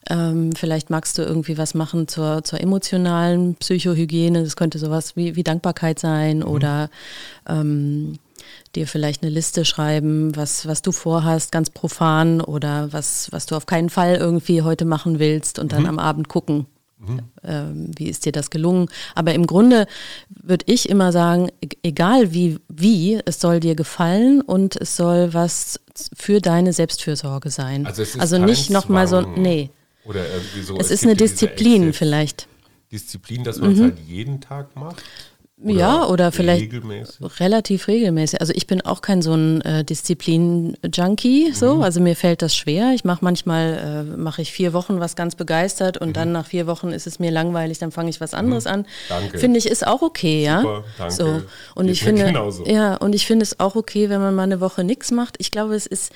[0.08, 4.42] Ähm, vielleicht magst du irgendwie was machen zur, zur emotionalen Psychohygiene.
[4.42, 6.44] Das könnte sowas wie, wie Dankbarkeit sein mhm.
[6.44, 6.90] oder
[7.48, 8.18] ähm,
[8.74, 13.56] dir vielleicht eine Liste schreiben, was, was du vorhast, ganz profan oder was, was du
[13.56, 15.88] auf keinen Fall irgendwie heute machen willst und dann mhm.
[15.88, 16.66] am Abend gucken.
[16.98, 17.20] Mhm.
[17.44, 18.88] Ähm, wie ist dir das gelungen?
[19.14, 19.86] Aber im Grunde
[20.28, 25.32] würde ich immer sagen, e-, egal wie, wie, es soll dir gefallen und es soll
[25.32, 25.80] was
[26.16, 27.86] für deine Selbstfürsorge sein.
[27.86, 29.70] Also, also nicht nochmal so, nee.
[30.04, 30.76] Oder irgendwie so.
[30.76, 32.48] Es, es ist eine Disziplin vielleicht.
[32.90, 33.82] Disziplin, dass man es mhm.
[33.82, 35.02] halt jeden Tag macht?
[35.60, 37.40] Oder ja, oder vielleicht regelmäßig?
[37.40, 38.40] relativ regelmäßig.
[38.40, 41.76] Also ich bin auch kein so ein äh, Disziplin-Junkie, so.
[41.76, 41.82] Mhm.
[41.82, 42.92] Also mir fällt das schwer.
[42.94, 46.12] Ich mache manchmal, äh, mache ich vier Wochen was ganz begeistert und mhm.
[46.12, 48.70] dann nach vier Wochen ist es mir langweilig, dann fange ich was anderes mhm.
[48.70, 48.86] an.
[49.08, 49.38] Danke.
[49.38, 50.60] Finde ich, ist auch okay, ja.
[50.60, 51.14] Super, danke.
[51.14, 51.42] So.
[51.74, 52.64] Und Geht ich finde, genauso.
[52.64, 55.34] ja, und ich finde es auch okay, wenn man mal eine Woche nichts macht.
[55.38, 56.12] Ich glaube, es ist,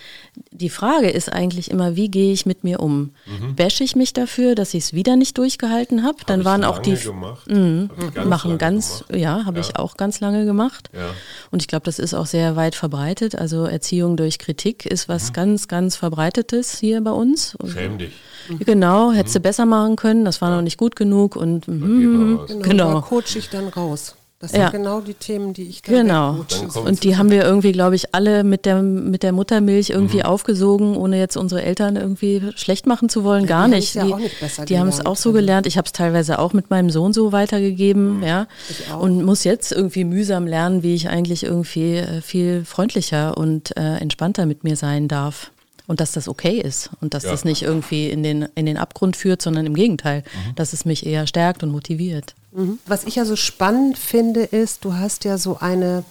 [0.52, 3.10] die Frage ist eigentlich immer, wie gehe ich mit mir um?
[3.26, 3.56] Mhm.
[3.56, 6.18] Bäsche ich mich dafür, dass ich es wieder nicht durchgehalten habe?
[6.26, 6.96] Dann hab waren auch die.
[7.46, 7.88] Mh,
[8.24, 9.20] machen ganz, gemacht.
[9.38, 9.66] Ja, habe ja.
[9.66, 10.90] ich auch ganz lange gemacht.
[10.92, 11.10] Ja.
[11.50, 13.34] Und ich glaube, das ist auch sehr weit verbreitet.
[13.34, 15.34] Also Erziehung durch Kritik ist was mhm.
[15.34, 17.56] ganz, ganz Verbreitetes hier bei uns.
[17.66, 18.12] Schäm dich.
[18.60, 19.42] Genau, hättest du mhm.
[19.44, 20.56] besser machen können, das war ja.
[20.56, 22.62] noch nicht gut genug und mhm, genau.
[22.62, 22.94] genau.
[22.94, 24.16] Da coach ich dann raus.
[24.42, 24.70] Das sind ja.
[24.70, 26.44] genau die Themen, die ich dann Genau.
[26.74, 30.24] Und die haben wir irgendwie, glaube ich, alle mit der, mit der Muttermilch irgendwie mhm.
[30.24, 33.42] aufgesogen, ohne jetzt unsere Eltern irgendwie schlecht machen zu wollen.
[33.42, 33.94] Ja, Gar die nicht.
[33.94, 35.68] Ja die, nicht die haben es auch so gelernt.
[35.68, 38.22] Ich habe es teilweise auch mit meinem Sohn so weitergegeben, mhm.
[38.24, 38.48] ja.
[38.98, 43.98] Und muss jetzt irgendwie mühsam lernen, wie ich eigentlich irgendwie äh, viel freundlicher und äh,
[43.98, 45.52] entspannter mit mir sein darf.
[45.86, 47.30] Und dass das okay ist und dass ja.
[47.30, 50.56] das nicht irgendwie in den, in den Abgrund führt, sondern im Gegenteil, mhm.
[50.56, 52.34] dass es mich eher stärkt und motiviert.
[52.52, 52.78] Mhm.
[52.86, 56.04] Was ich ja so spannend finde, ist, du hast ja so eine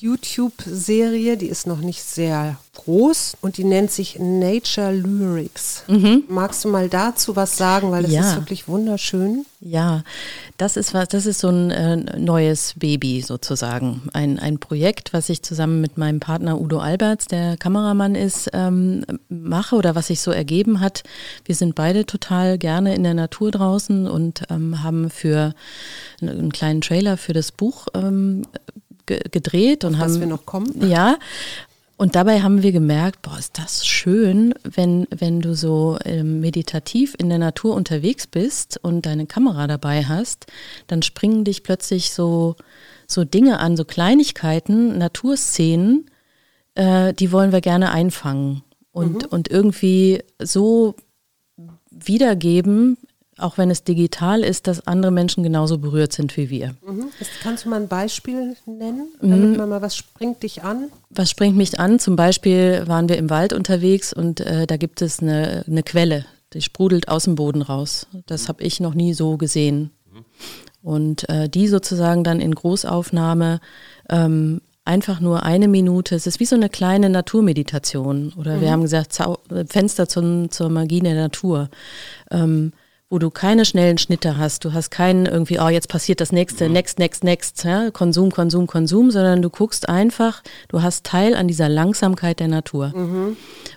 [0.00, 5.84] YouTube-Serie, die ist noch nicht sehr groß und die nennt sich Nature Lyrics.
[6.28, 8.30] Magst du mal dazu was sagen, weil das Ja.
[8.30, 9.44] ist wirklich wunderschön.
[9.60, 10.02] Ja,
[10.56, 14.02] das ist was, das ist so ein äh, neues Baby sozusagen.
[14.14, 19.04] Ein, ein Projekt, was ich zusammen mit meinem Partner Udo Alberts, der Kameramann ist, ähm,
[19.28, 21.02] mache oder was sich so ergeben hat.
[21.44, 25.54] Wir sind beide total gerne in der Natur draußen und ähm, haben für
[26.22, 28.42] einen, einen kleinen Trailer für das Buch ähm,
[29.10, 30.88] ge gedreht und was haben wir noch kommen.
[30.88, 31.18] ja.
[31.96, 37.14] Und dabei haben wir gemerkt, boah, ist das schön, wenn, wenn du so ähm, meditativ
[37.18, 40.46] in der Natur unterwegs bist und deine Kamera dabei hast,
[40.86, 42.56] dann springen dich plötzlich so,
[43.06, 46.06] so Dinge an, so Kleinigkeiten, Naturszenen,
[46.74, 50.94] äh, die wollen wir gerne einfangen und, und irgendwie so
[51.90, 52.96] wiedergeben,
[53.42, 56.74] auch wenn es digital ist, dass andere Menschen genauso berührt sind wie wir.
[56.86, 57.06] Mhm.
[57.18, 59.30] Jetzt kannst du mal ein Beispiel nennen, Mhm.
[59.30, 60.90] damit man mal, was springt dich an?
[61.10, 61.98] Was springt mich an?
[61.98, 66.24] Zum Beispiel waren wir im Wald unterwegs und äh, da gibt es eine, eine Quelle,
[66.52, 68.06] die sprudelt aus dem Boden raus.
[68.26, 69.90] Das habe ich noch nie so gesehen.
[70.82, 73.60] Und äh, die sozusagen dann in Großaufnahme
[74.08, 78.32] ähm, einfach nur eine Minute, es ist wie so eine kleine Naturmeditation.
[78.36, 81.68] Oder wir haben gesagt, Zau Fenster zum, zur Magie der Natur.
[82.30, 82.72] Ähm,
[83.10, 86.68] wo du keine schnellen Schnitte hast, du hast keinen irgendwie, oh, jetzt passiert das nächste,
[86.68, 91.48] next, next, next, ja, Konsum, Konsum, Konsum, sondern du guckst einfach, du hast Teil an
[91.48, 92.92] dieser Langsamkeit der Natur.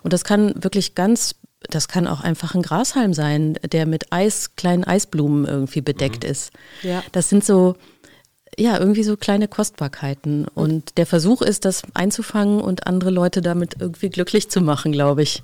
[0.04, 4.56] Und das kann wirklich ganz, das kann auch einfach ein Grashalm sein, der mit Eis,
[4.56, 6.52] kleinen Eisblumen irgendwie bedeckt ist.
[6.84, 7.04] Ja.
[7.12, 7.76] Das sind so,
[8.58, 10.46] ja, irgendwie so kleine Kostbarkeiten.
[10.54, 15.24] Und der Versuch ist, das einzufangen und andere Leute damit irgendwie glücklich zu machen, glaube
[15.24, 15.44] ich.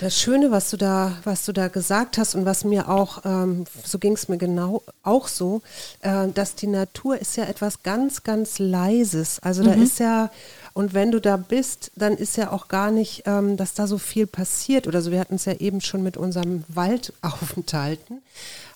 [0.00, 3.64] Das Schöne, was du da, was du da gesagt hast und was mir auch, ähm,
[3.84, 5.62] so ging es mir genau auch so,
[6.00, 9.38] äh, dass die Natur ist ja etwas ganz, ganz Leises.
[9.40, 10.30] Also da ist ja,
[10.74, 13.96] und wenn du da bist, dann ist ja auch gar nicht, ähm, dass da so
[13.96, 15.10] viel passiert oder so.
[15.10, 18.20] Wir hatten es ja eben schon mit unserem Waldaufenthalten.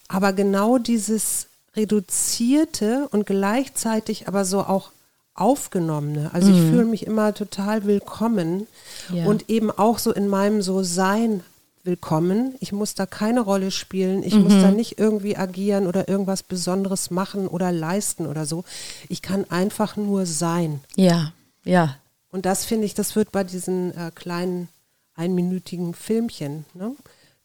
[0.09, 4.90] Aber genau dieses reduzierte und gleichzeitig aber so auch
[5.35, 6.30] aufgenommene.
[6.35, 8.66] Also ich fühle mich immer total willkommen
[9.12, 9.26] Ja.
[9.26, 11.42] und eben auch so in meinem so Sein
[11.83, 12.56] willkommen.
[12.61, 14.22] Ich muss da keine Rolle spielen.
[14.22, 18.64] Ich muss da nicht irgendwie agieren oder irgendwas Besonderes machen oder leisten oder so.
[19.09, 20.80] Ich kann einfach nur sein.
[20.96, 21.33] Ja,
[21.64, 21.96] ja,
[22.33, 24.68] Und das finde ich, das wird bei diesen äh, kleinen
[25.14, 26.94] einminütigen Filmchen, ne,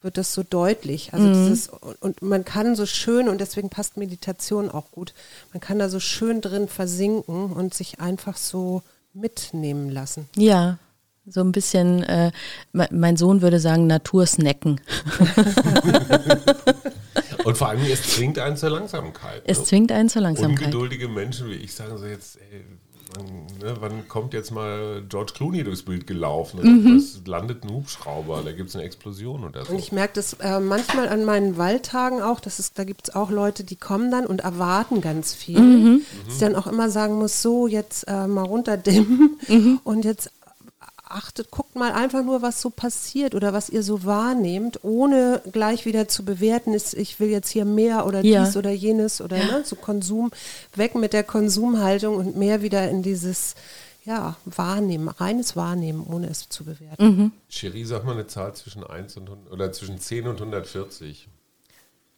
[0.06, 1.14] wird das so deutlich.
[1.14, 5.14] Also dieses, und, und man kann so schön, und deswegen passt Meditation auch gut,
[5.52, 10.30] man kann da so schön drin versinken und sich einfach so mitnehmen lassen.
[10.38, 10.78] Ja,
[11.28, 12.32] so ein bisschen, äh,
[12.72, 14.80] me- mein Sohn würde sagen, Natursnacken.
[17.44, 19.44] Und vor allem, es zwingt einen zur Langsamkeit.
[19.46, 19.64] Es ne?
[19.66, 20.66] zwingt einen zur Langsamkeit.
[20.68, 22.66] Ungeduldige Menschen wie ich sagen so jetzt, ey,
[23.62, 26.86] ne, wann kommt jetzt mal George Clooney durchs Bild gelaufen Mhm.
[26.92, 29.72] und es landet ein Hubschrauber, da gibt es eine Explosion oder so.
[29.74, 33.16] Und ich merke das äh, manchmal an meinen Waldtagen auch, dass es, da gibt es
[33.16, 36.02] auch Leute, die kommen dann und erwarten ganz viel.
[36.26, 39.40] Dass ich dann auch immer sagen muss, so jetzt äh, mal runterdimmen
[39.84, 40.32] und jetzt
[41.16, 45.86] achtet, guckt mal einfach nur, was so passiert oder was ihr so wahrnehmt, ohne gleich
[45.86, 48.44] wieder zu bewerten, ist, ich will jetzt hier mehr oder Ja.
[48.44, 50.32] dies oder jenes oder ne, so Konsum,
[50.76, 53.56] weg mit der Konsumhaltung und mehr wieder in dieses
[54.04, 57.32] ja, Wahrnehmen, reines Wahrnehmen, ohne es zu bewerten.
[57.50, 61.28] Cherie, sag mal eine Zahl zwischen 1 und 100, oder zwischen 10 und 140.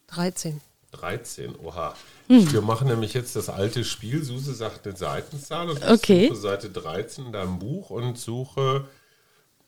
[0.07, 0.59] 13.
[0.91, 1.95] 13, oha.
[2.27, 2.51] Hm.
[2.51, 4.23] Wir machen nämlich jetzt das alte Spiel.
[4.23, 6.27] Suse sagt eine Seitenzahl und ich Okay.
[6.27, 8.87] suche Seite 13 in deinem Buch und suche,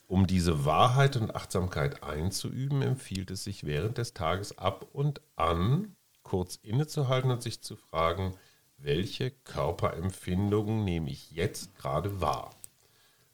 [0.07, 5.95] um diese Wahrheit und Achtsamkeit einzuüben, empfiehlt es sich während des Tages ab und an
[6.23, 8.35] kurz innezuhalten und sich zu fragen,
[8.77, 12.51] welche Körperempfindungen nehme ich jetzt gerade wahr?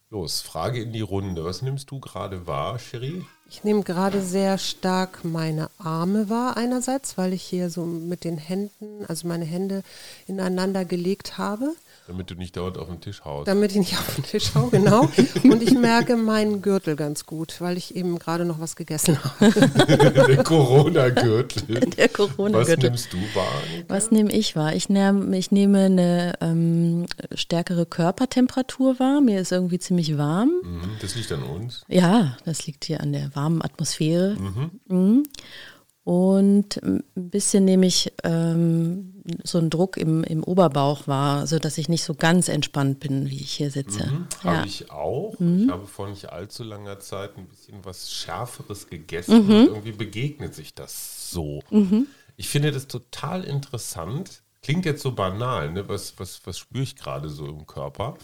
[0.09, 1.43] Los, Frage in die Runde.
[1.45, 3.25] Was nimmst du gerade wahr, Cherie?
[3.47, 8.37] Ich nehme gerade sehr stark meine Arme wahr einerseits, weil ich hier so mit den
[8.37, 9.83] Händen, also meine Hände
[10.27, 11.73] ineinander gelegt habe,
[12.07, 13.47] Damit du nicht dauernd auf den Tisch haust.
[13.47, 15.09] damit ich nicht auf den Tisch schaue, genau.
[15.43, 19.51] Und ich merke meinen Gürtel ganz gut, weil ich eben gerade noch was gegessen habe.
[20.27, 21.79] Der Corona-Gürtel.
[21.97, 22.89] Der Was Corona-Gürtel.
[22.89, 23.61] nimmst du wahr?
[23.87, 24.73] Was nehme ich wahr?
[24.75, 27.05] Ich nehme, ich nehme eine ähm,
[27.35, 29.21] stärkere Körpertemperatur wahr.
[29.21, 30.49] Mir ist irgendwie ziemlich warm.
[30.63, 31.83] Mhm, Das liegt an uns.
[31.87, 34.37] Ja, das liegt hier an der warmen Atmosphäre.
[34.87, 35.23] Mhm.
[36.05, 41.89] Und ein bisschen nehme ich ähm, so einen Druck im, im Oberbauch wahr, sodass ich
[41.89, 44.11] nicht so ganz entspannt bin, wie ich hier sitze.
[44.43, 44.57] Ja.
[44.57, 45.33] Habe ich auch.
[45.39, 50.53] Ich habe vor nicht allzu langer Zeit ein bisschen was Schärferes gegessen und irgendwie begegnet
[50.53, 51.63] sich das so.
[52.37, 54.43] Ich finde das total interessant.
[54.61, 55.89] Klingt jetzt so banal, ne?
[55.89, 58.15] was, was, was spüre ich gerade so im Körper?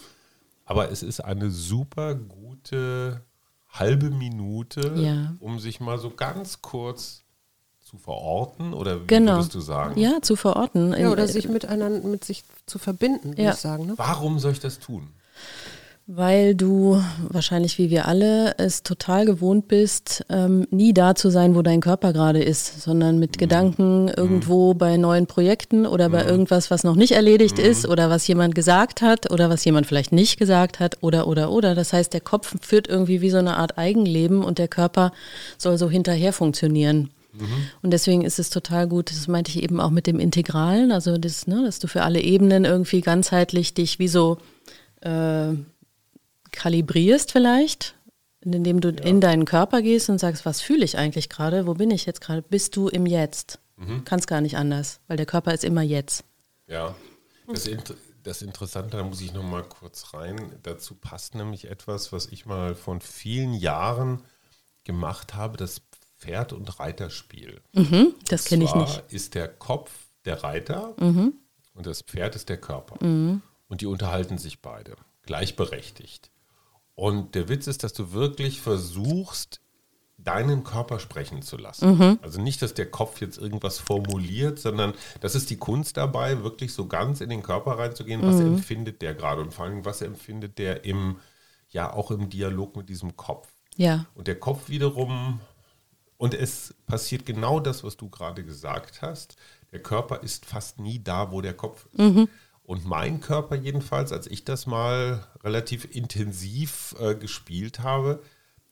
[0.64, 3.24] Aber es ist eine super gute
[3.72, 5.34] halbe Minute, Ja.
[5.40, 7.24] um sich mal so ganz kurz
[7.80, 8.72] zu verorten?
[8.74, 9.34] Oder wie Genau.
[9.36, 9.98] würdest du sagen?
[10.00, 10.92] Ja, zu verorten.
[10.96, 13.50] Ja, oder sich miteinander, mit sich zu verbinden, würde Ja.
[13.52, 13.86] ich sagen.
[13.86, 13.94] Ne?
[13.96, 15.08] Warum soll ich das tun?
[16.14, 21.54] Weil du wahrscheinlich wie wir alle es total gewohnt bist, ähm, nie da zu sein,
[21.54, 26.70] wo dein Körper gerade ist, sondern mit Gedanken irgendwo bei neuen Projekten oder bei irgendwas,
[26.70, 30.38] was noch nicht erledigt ist oder was jemand gesagt hat oder was jemand vielleicht nicht
[30.38, 31.74] gesagt hat oder oder oder.
[31.74, 35.12] Das heißt, der Kopf führt irgendwie wie so eine Art Eigenleben und der Körper
[35.56, 37.08] soll so hinterher funktionieren.
[37.80, 41.16] Und deswegen ist es total gut, das meinte ich eben auch mit dem Integralen, also
[41.16, 44.36] das, ne, dass du für alle Ebenen irgendwie ganzheitlich dich wie so
[45.00, 45.54] äh,
[46.52, 47.96] kalibrierst vielleicht,
[48.40, 51.90] indem du in deinen Körper gehst und sagst, was fühle ich eigentlich gerade, wo bin
[51.90, 52.42] ich jetzt gerade?
[52.42, 53.58] Bist du im Jetzt?
[54.04, 56.24] Kannst gar nicht anders, weil der Körper ist immer jetzt.
[56.68, 56.94] Ja,
[57.48, 60.52] das, Int das Interessante, da muss ich noch mal kurz rein.
[60.62, 64.22] Dazu passt nämlich etwas, was ich mal von vielen Jahren
[64.84, 65.82] gemacht habe, das
[66.18, 67.60] Pferd- und Reiterspiel.
[68.28, 68.98] Das kenne ich nicht.
[68.98, 69.16] Mhm.
[69.16, 69.90] ist der Kopf
[70.24, 72.96] der Reiter und das Pferd ist der Körper.
[73.68, 76.30] Und die unterhalten sich beide, gleichberechtigt.
[77.02, 79.60] Und der Witz ist, dass du wirklich versuchst,
[80.18, 81.96] deinen Körper sprechen zu lassen.
[81.98, 82.18] Mhm.
[82.22, 86.72] Also nicht, dass der Kopf jetzt irgendwas formuliert, sondern das ist die Kunst dabei, wirklich
[86.72, 88.54] so ganz in den Körper reinzugehen, was Mhm.
[88.54, 91.16] empfindet der gerade und vor allem, was empfindet der im,
[91.70, 93.48] ja, auch im Dialog mit diesem Kopf.
[93.74, 95.40] Ja, Und der Kopf wiederum,
[96.18, 99.34] und es passiert genau das, was du gerade gesagt hast.
[99.72, 102.28] Der Körper ist fast nie da, wo der Kopf ist.
[102.64, 108.22] Und mein Körper jedenfalls, als ich das mal relativ intensiv äh, gespielt habe,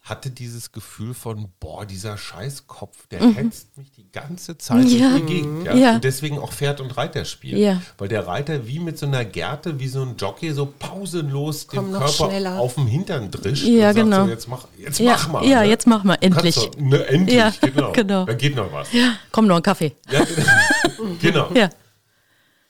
[0.03, 5.11] hatte dieses Gefühl von, boah, dieser Scheißkopf, der hetzt mich die ganze Zeit Ja.
[5.11, 5.67] durch die Gegend.
[5.67, 5.75] Ja?
[5.75, 5.95] Ja.
[5.97, 7.59] Und deswegen auch Pferd- und Reiterspiel.
[7.59, 7.83] Ja.
[7.99, 11.87] Weil der Reiter wie mit so einer Gerte, wie so ein Jockey, so pausenlos Komm,
[11.93, 12.59] dem Körper schneller.
[12.59, 14.25] auf dem Hintern drischt Ja, und sagt genau.
[14.25, 15.45] so, jetzt mach, jetzt Ja, mach mal.
[15.47, 15.67] ja, ne?
[15.69, 16.55] jetzt mach mal, endlich.
[16.55, 17.93] Doch, ne, endlich, Ja, genau.
[17.93, 18.25] genau.
[18.25, 18.89] Da geht noch was.
[19.33, 19.93] komm noch ein Kaffee.
[20.11, 20.25] Ja,
[21.21, 21.51] genau.
[21.55, 21.69] Ja,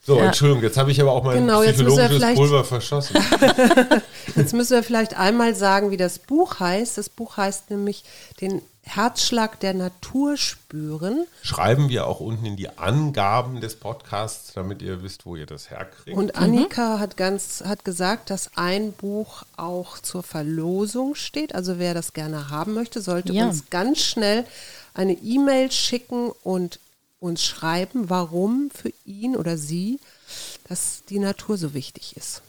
[0.02, 0.26] So, Ja.
[0.26, 3.16] Entschuldigung, jetzt habe ich aber auch mein Genau, jetzt müssen wir psychologisches vielleicht- Pulver verschossen.
[4.36, 6.96] Jetzt müssen wir vielleicht einmal sagen, wie das Buch heißt.
[6.96, 8.04] Das Buch heißt nämlich
[8.40, 11.26] Den Herzschlag der Natur spüren.
[11.42, 15.70] Schreiben wir auch unten in die Angaben des Podcasts, damit ihr wisst, wo ihr das
[15.70, 16.16] herkriegt.
[16.16, 21.54] Und Annika hat ganz hat gesagt, dass ein Buch auch zur Verlosung steht.
[21.54, 23.46] Also wer das gerne haben möchte, sollte Ja.
[23.46, 24.44] uns ganz schnell
[24.94, 26.78] eine E-Mail schicken und
[27.20, 30.00] uns schreiben, warum für ihn oder sie
[30.70, 32.42] dass die Natur so wichtig ist.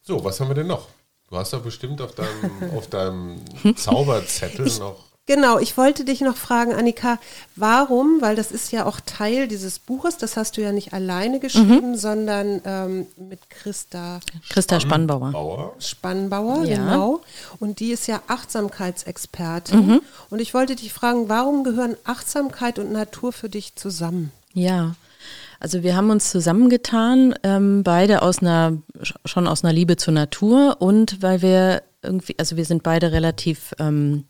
[0.00, 0.88] So, was haben wir denn noch?
[1.28, 3.44] Du hast doch bestimmt auf deinem, auf deinem
[3.76, 5.04] Zauberzettel noch.
[5.26, 7.18] Genau, ich wollte dich noch fragen, Annika,
[7.56, 11.40] warum, weil das ist ja auch Teil dieses Buches, das hast du ja nicht alleine
[11.40, 14.20] geschrieben, sondern ähm, mit Christa
[14.50, 15.32] Christa Spannbauer.
[15.32, 15.74] Bauer.
[15.78, 16.76] Spannbauer, Ja.
[16.76, 17.22] genau.
[17.58, 20.00] Und die ist ja Achtsamkeitsexpertin.
[20.28, 24.30] Und ich wollte dich fragen, warum gehören Achtsamkeit und Natur für dich zusammen?
[24.52, 24.94] Ja,
[25.58, 28.76] also wir haben uns zusammengetan, ähm, beide aus einer,
[29.24, 33.74] schon aus einer Liebe zur Natur und weil wir irgendwie, also wir sind beide relativ
[33.78, 34.24] ähm,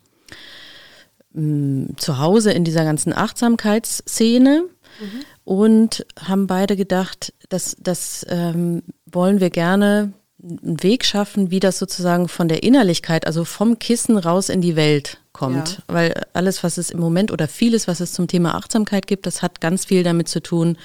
[1.35, 4.65] m, zu Hause in dieser ganzen Achtsamkeitsszene
[5.45, 10.13] und haben beide gedacht, dass das ähm, wollen wir gerne
[10.43, 14.77] einen Weg schaffen, wie das sozusagen von der Innerlichkeit, also vom Kissen raus in die
[14.77, 15.83] Welt kommt.
[15.89, 15.95] Ja.
[15.95, 19.43] Weil alles, was es im Moment oder vieles, was es zum Thema Achtsamkeit gibt, das
[19.43, 20.79] hat ganz viel damit zu tun,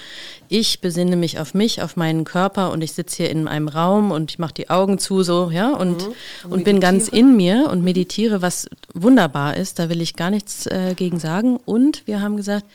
[0.48, 4.10] ich besinne mich auf mich, auf meinen Körper und ich sitze hier in einem Raum
[4.10, 6.10] und ich mache die Augen zu so, ja, und,
[6.48, 10.66] und bin ganz in mir und meditiere, was wunderbar ist, da will ich gar nichts
[10.66, 11.56] äh, gegen sagen.
[11.56, 12.66] Und wir haben gesagt,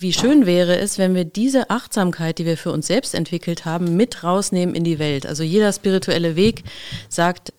[0.00, 3.96] wie schön wäre es, wenn wir diese Achtsamkeit, die wir für uns selbst entwickelt haben,
[3.96, 5.26] mit rausnehmen in die Welt.
[5.26, 6.62] Also jeder spirituelle Weg
[7.08, 7.52] sagt,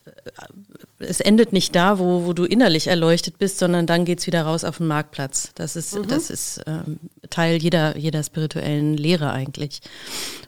[1.00, 4.64] es endet nicht da, wo, wo du innerlich erleuchtet bist, sondern dann geht's wieder raus
[4.64, 5.50] auf den Marktplatz.
[5.54, 6.98] Das ist, das ist ähm,
[7.30, 9.80] Teil jeder, jeder spirituellen Lehre eigentlich.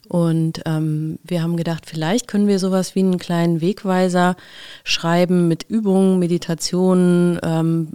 [0.09, 4.37] Und ähm, wir haben gedacht, vielleicht können wir sowas wie einen kleinen Wegweiser
[4.85, 7.93] schreiben mit Übungen, Meditationen, ähm,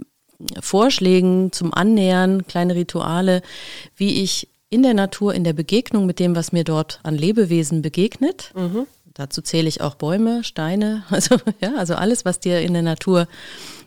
[0.60, 3.42] Vorschlägen zum Annähern, kleine Rituale,
[3.96, 7.82] wie ich in der Natur, in der Begegnung mit dem, was mir dort an Lebewesen
[7.82, 8.52] begegnet.
[9.18, 13.26] Dazu zähle ich auch Bäume, Steine, also ja, also alles, was dir in der Natur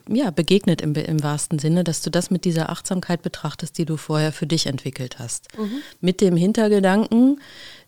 [0.10, 3.96] ja, begegnet im, im wahrsten Sinne, dass du das mit dieser Achtsamkeit betrachtest, die du
[3.96, 5.48] vorher für dich entwickelt hast.
[6.02, 7.40] Mit dem Hintergedanken,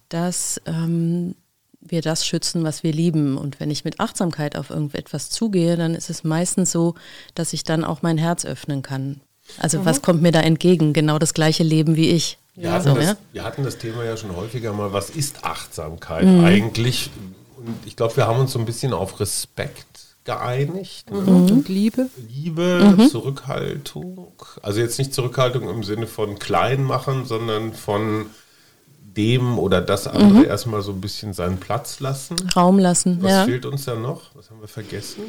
[0.08, 1.36] dass ähm,
[1.82, 3.38] wir das schützen, was wir lieben.
[3.38, 6.96] Und wenn ich mit Achtsamkeit auf irgendetwas zugehe, dann ist es meistens so,
[7.36, 9.20] dass ich dann auch mein Herz öffnen kann.
[9.58, 10.94] Also was kommt mir da entgegen?
[10.94, 12.38] Genau das gleiche Leben wie ich.
[12.56, 13.18] Wir hatten, so, das, ja?
[13.32, 14.94] wir hatten das Thema ja schon häufiger mal.
[14.94, 16.46] Was ist Achtsamkeit Mhm.
[16.46, 17.10] eigentlich?
[17.58, 19.88] Und ich glaube, wir haben uns so ein bisschen auf Respekt
[20.24, 21.10] geeinigt.
[21.12, 21.22] Ne?
[21.22, 21.28] Mhm.
[21.28, 22.10] Und Liebe?
[22.30, 23.10] Liebe, mhm.
[23.10, 24.34] Zurückhaltung.
[24.62, 28.28] Also jetzt nicht Zurückhaltung im Sinne von klein machen, sondern von
[29.02, 30.46] dem oder das andere mhm.
[30.46, 32.36] erstmal so ein bisschen seinen Platz lassen.
[32.56, 33.22] Raum lassen.
[33.22, 33.46] Was ja.
[33.46, 34.36] fehlt uns da noch?
[34.36, 35.24] Was haben wir vergessen?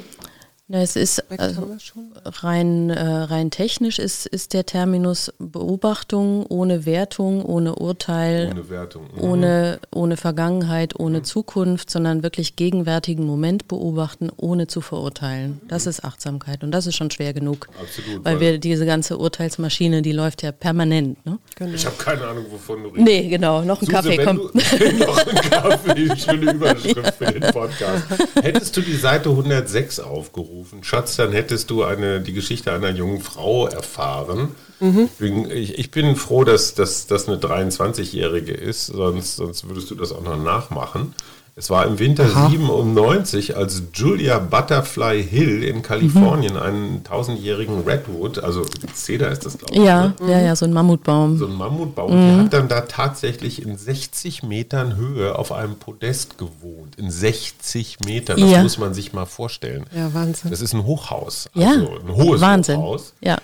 [0.66, 1.76] Na, es ist also
[2.24, 9.02] rein, äh, rein technisch ist, ist der Terminus Beobachtung ohne Wertung, ohne Urteil, ohne, Wertung.
[9.14, 9.22] Mhm.
[9.22, 11.24] ohne, ohne Vergangenheit, ohne mhm.
[11.24, 15.60] Zukunft, sondern wirklich gegenwärtigen Moment beobachten, ohne zu verurteilen.
[15.68, 15.90] Das mhm.
[15.90, 17.68] ist Achtsamkeit und das ist schon schwer genug.
[17.78, 18.24] Absolut.
[18.24, 21.26] Weil, weil wir diese ganze Urteilsmaschine, die läuft ja permanent.
[21.26, 21.40] Ne?
[21.56, 21.74] Genau.
[21.74, 23.04] Ich habe keine Ahnung, wovon du redest.
[23.04, 24.38] Nee, genau, noch ein Suse, Kaffee, komm.
[24.38, 24.44] Du,
[24.98, 28.04] noch ein Kaffee, schöne Überschrift für den Podcast.
[28.42, 30.53] Hättest du die Seite 106 aufgerufen?
[30.54, 34.54] Angerufen, Schatz, dann hättest du eine, die Geschichte einer jungen Frau erfahren.
[34.80, 35.10] Mhm.
[35.50, 40.22] Ich, ich, bin froh, dass das eine 23-Jährige ist, sonst, sonst würdest du das auch
[40.22, 41.14] noch nachmachen.
[41.56, 42.50] Es war im Winter Aha.
[42.50, 46.58] 97, als Julia Butterfly Hill in Kalifornien mhm.
[46.58, 49.80] einen tausendjährigen Redwood, also Cedar ist das, glaube ich.
[49.80, 50.32] Ja, ne?
[50.32, 51.38] ja, ja, so ein Mammutbaum.
[51.38, 52.10] So ein Mammutbaum.
[52.10, 52.16] Mhm.
[52.16, 56.96] Der hat dann da tatsächlich in 60 Metern Höhe auf einem Podest gewohnt.
[56.96, 58.60] In 60 Metern, das ja.
[58.60, 59.86] muss man sich mal vorstellen.
[59.94, 60.50] Ja, Wahnsinn.
[60.50, 61.48] Das ist ein Hochhaus.
[61.54, 62.78] Ja, also ein hohes Wahnsinn.
[62.78, 63.12] Hochhaus.
[63.20, 63.38] Ja.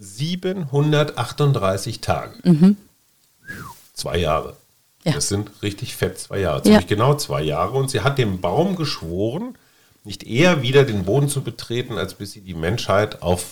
[0.00, 2.32] 738 Tage.
[2.42, 2.76] Mhm.
[3.94, 4.56] Zwei Jahre.
[5.04, 5.12] Ja.
[5.12, 6.88] Das sind richtig fett zwei Jahre, ziemlich ja.
[6.88, 7.76] genau zwei Jahre.
[7.76, 9.56] Und sie hat dem Baum geschworen,
[10.04, 13.44] nicht eher wieder den Boden zu betreten, als bis sie die Menschheit auf,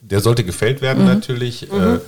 [0.00, 1.08] der sollte gefällt werden mhm.
[1.08, 1.70] natürlich.
[1.70, 1.96] Mhm.
[1.96, 2.00] Äh,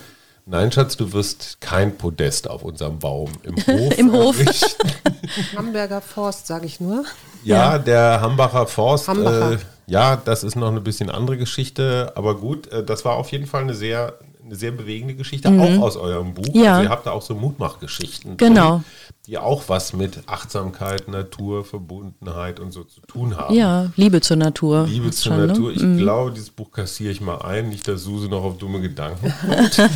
[0.47, 3.99] nein, Schatz, du wirst kein Podest auf unserem Baum im Hof.
[3.99, 4.37] Im Hof.
[5.57, 7.05] Hamburger Forst, sage ich nur.
[7.45, 9.09] Ja, ja, der Hambacher Forst.
[9.09, 9.53] Hambacher.
[9.53, 13.31] Äh, ja, das ist noch eine bisschen andere Geschichte, aber gut, äh, das war auf
[13.33, 14.19] jeden Fall eine sehr
[14.51, 15.61] eine sehr bewegende Geschichte, mhm.
[15.61, 16.53] auch aus eurem Buch.
[16.53, 16.73] Ja.
[16.73, 18.71] Also ihr habt da auch so Mutmachgeschichten, genau.
[18.71, 18.85] drin,
[19.27, 23.55] die auch was mit Achtsamkeit, Natur, Verbundenheit und so zu tun haben.
[23.55, 24.87] Ja, Liebe zur Natur.
[24.89, 25.47] Liebe zur schon, ne?
[25.47, 25.71] Natur.
[25.71, 25.99] Ich mhm.
[25.99, 29.89] glaube, dieses Buch kassiere ich mal ein, nicht, dass Suse noch auf dumme Gedanken kommt.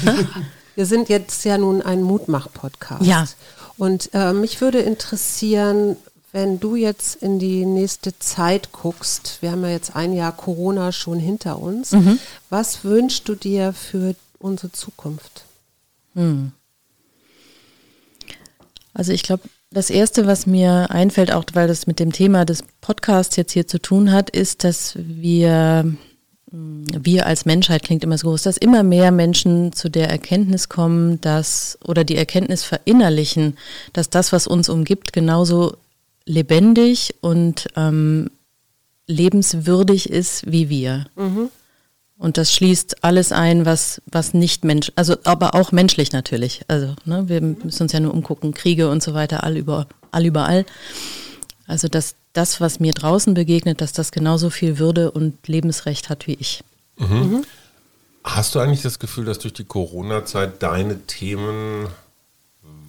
[0.77, 3.05] Wir sind jetzt ja nun ein Mutmach-Podcast.
[3.05, 3.27] Ja.
[3.77, 5.97] Und äh, mich würde interessieren,
[6.33, 10.91] wenn du jetzt in die nächste Zeit guckst, wir haben ja jetzt ein Jahr Corona
[10.91, 12.19] schon hinter uns, mhm.
[12.51, 15.45] was wünschst du dir für unsere Zukunft?
[16.15, 16.53] Hm.
[18.93, 22.63] Also ich glaube, das Erste, was mir einfällt, auch weil das mit dem Thema des
[22.81, 25.93] Podcasts jetzt hier zu tun hat, ist, dass wir,
[26.51, 30.69] hm, wir als Menschheit klingt immer so groß, dass immer mehr Menschen zu der Erkenntnis
[30.69, 33.59] kommen, dass oder die Erkenntnis verinnerlichen,
[33.93, 35.77] dass das, was uns umgibt, genauso
[36.25, 38.31] lebendig und ähm,
[39.07, 41.07] lebenswürdig ist wie wir.
[41.17, 41.51] Mhm.
[42.25, 46.63] Und das schließt alles ein, was, was nicht Mensch, also aber auch menschlich natürlich.
[46.69, 50.25] Also ne, wir müssen uns ja nur umgucken, Kriege und so weiter, all, über, all
[50.25, 50.65] überall.
[51.67, 56.27] Also dass das, was mir draußen begegnet, dass das genauso viel Würde und Lebensrecht hat
[56.27, 56.65] wie ich.
[56.97, 57.07] Mhm.
[57.09, 57.45] Mhm.
[58.25, 61.89] Hast du eigentlich das Gefühl, dass durch die Corona-Zeit deine Themen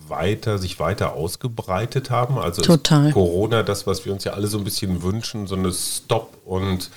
[0.07, 2.37] weiter, sich weiter ausgebreitet haben?
[2.37, 3.11] Also Total.
[3.11, 6.89] Corona das, was wir uns ja alle so ein bisschen wünschen, so eine Stop- und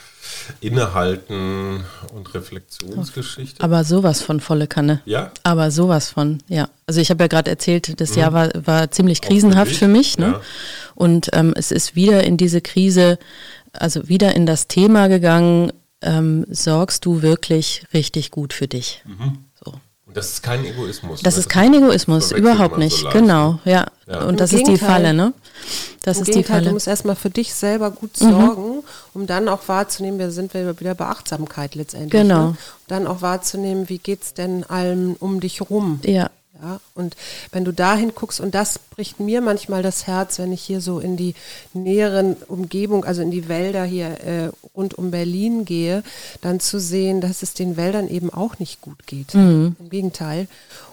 [0.60, 3.62] Innehalten und Reflexionsgeschichte.
[3.62, 5.00] Aber sowas von volle Kanne.
[5.04, 5.32] Ja.
[5.42, 6.68] Aber sowas von, ja.
[6.86, 8.18] Also ich habe ja gerade erzählt, das mhm.
[8.18, 10.14] Jahr war, war ziemlich krisenhaft für mich.
[10.14, 10.38] Für mich ne?
[10.38, 10.40] Ja.
[10.94, 13.18] Und ähm, es ist wieder in diese Krise,
[13.72, 15.72] also wieder in das Thema gegangen,
[16.02, 19.02] ähm, sorgst du wirklich richtig gut für dich.
[19.06, 19.38] Mhm.
[20.08, 21.20] Und das ist kein Egoismus.
[21.22, 21.40] Das ne?
[21.40, 22.96] ist kein Egoismus, überhaupt nicht.
[22.96, 23.88] So genau, ja.
[24.06, 24.22] ja.
[24.22, 24.74] Und Im das Gegenteil.
[24.74, 25.34] ist die Falle, ne?
[26.02, 26.64] Das Im ist Gegenteil, die Falle.
[26.64, 28.30] Du musst erstmal für dich selber gut mhm.
[28.30, 28.82] sorgen, mhm.
[29.18, 32.22] Um dann auch wahrzunehmen, wir sind wieder bei Achtsamkeit letztendlich.
[32.22, 32.50] Genau.
[32.50, 32.56] Ne?
[32.86, 36.00] Dann auch wahrzunehmen, wie geht es denn allem um dich rum?
[36.04, 36.30] Ja.
[36.60, 37.14] Ja, und
[37.52, 40.98] wenn du dahin guckst, und das bricht mir manchmal das Herz, wenn ich hier so
[40.98, 41.34] in die
[41.72, 46.02] näheren Umgebung, also in die Wälder hier äh, rund um Berlin gehe,
[46.40, 49.34] dann zu sehen, dass es den Wäldern eben auch nicht gut geht.
[49.34, 49.76] Mhm.
[49.78, 50.48] Im Gegenteil.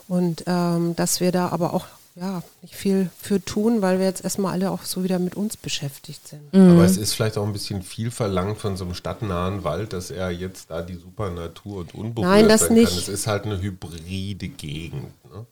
[0.08, 4.24] Und ähm, dass wir da aber auch ja, nicht viel für tun, weil wir jetzt
[4.24, 6.54] erstmal alle auch so wieder mit uns beschäftigt sind.
[6.54, 6.72] Mhm.
[6.72, 10.12] Aber es ist vielleicht auch ein bisschen viel verlangt von so einem stadtnahen Wald, dass
[10.12, 12.90] er jetzt da die super Natur und unberührt Nein, das sein nicht.
[12.90, 13.00] kann.
[13.00, 15.12] Es ist halt eine hybride Gegend.
[15.26, 15.46] Ne?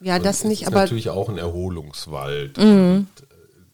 [0.00, 0.80] Ja, und das nicht, aber.
[0.80, 2.58] natürlich auch ein Erholungswald.
[2.58, 3.06] Mhm.
[3.14, 3.22] Da,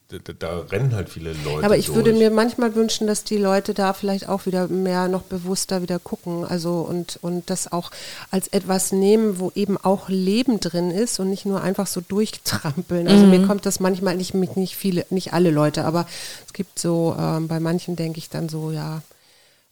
[0.09, 1.65] da, da, rennen halt viele Leute.
[1.65, 1.97] Aber ich durch.
[1.97, 5.97] würde mir manchmal wünschen, dass die Leute da vielleicht auch wieder mehr noch bewusster wieder
[5.97, 6.45] gucken.
[6.45, 7.89] Also und, und das auch
[8.29, 13.07] als etwas nehmen, wo eben auch Leben drin ist und nicht nur einfach so durchtrampeln.
[13.07, 13.29] Also mhm.
[13.31, 16.07] mir kommt das manchmal nicht mit nicht viele, nicht alle Leute, aber
[16.45, 19.01] es gibt so, ähm, bei manchen denke ich dann so, ja,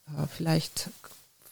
[0.07, 0.89] äh, vielleicht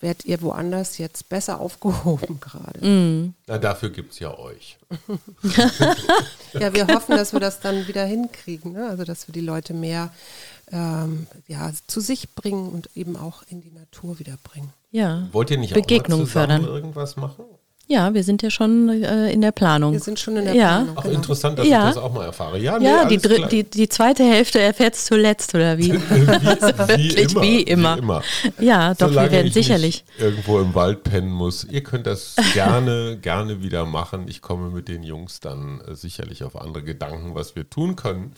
[0.02, 2.86] werdet ihr woanders jetzt besser aufgehoben gerade.
[2.86, 3.34] Mm.
[3.48, 4.78] Na, dafür gibt es ja euch.
[6.54, 8.74] ja, wir hoffen, dass wir das dann wieder hinkriegen.
[8.74, 8.88] Ne?
[8.88, 10.12] Also, dass wir die Leute mehr
[10.72, 14.74] ähm, ja, zu sich bringen und eben auch in die Natur wieder bringen.
[14.92, 15.28] Ja.
[15.32, 16.66] Wollt ihr nicht Begegnung auch mal zusammen fördern.
[16.66, 17.46] irgendwas machen?
[17.92, 19.92] Ja, wir sind ja schon äh, in der Planung.
[19.92, 20.68] Wir sind schon in der Ja.
[20.78, 20.96] Planung.
[20.98, 21.16] Ach, genau.
[21.16, 21.90] interessant, dass Ja.
[21.90, 22.58] ich das auch mal erfahre.
[22.58, 23.18] Ja, nee, ja, die,
[23.50, 25.92] die, die zweite Hälfte erfährt's zuletzt, oder wie?
[25.92, 28.22] Wirklich wie immer.
[28.60, 30.06] Ja, doch, Solange wir werden ich sicherlich.
[30.08, 31.66] Nicht irgendwo im Wald pennen muss.
[31.66, 34.28] Ihr könnt das gerne, gerne wieder machen.
[34.30, 38.34] Ich komme mit den Jungs dann äh, sicherlich auf andere Gedanken, was wir tun können.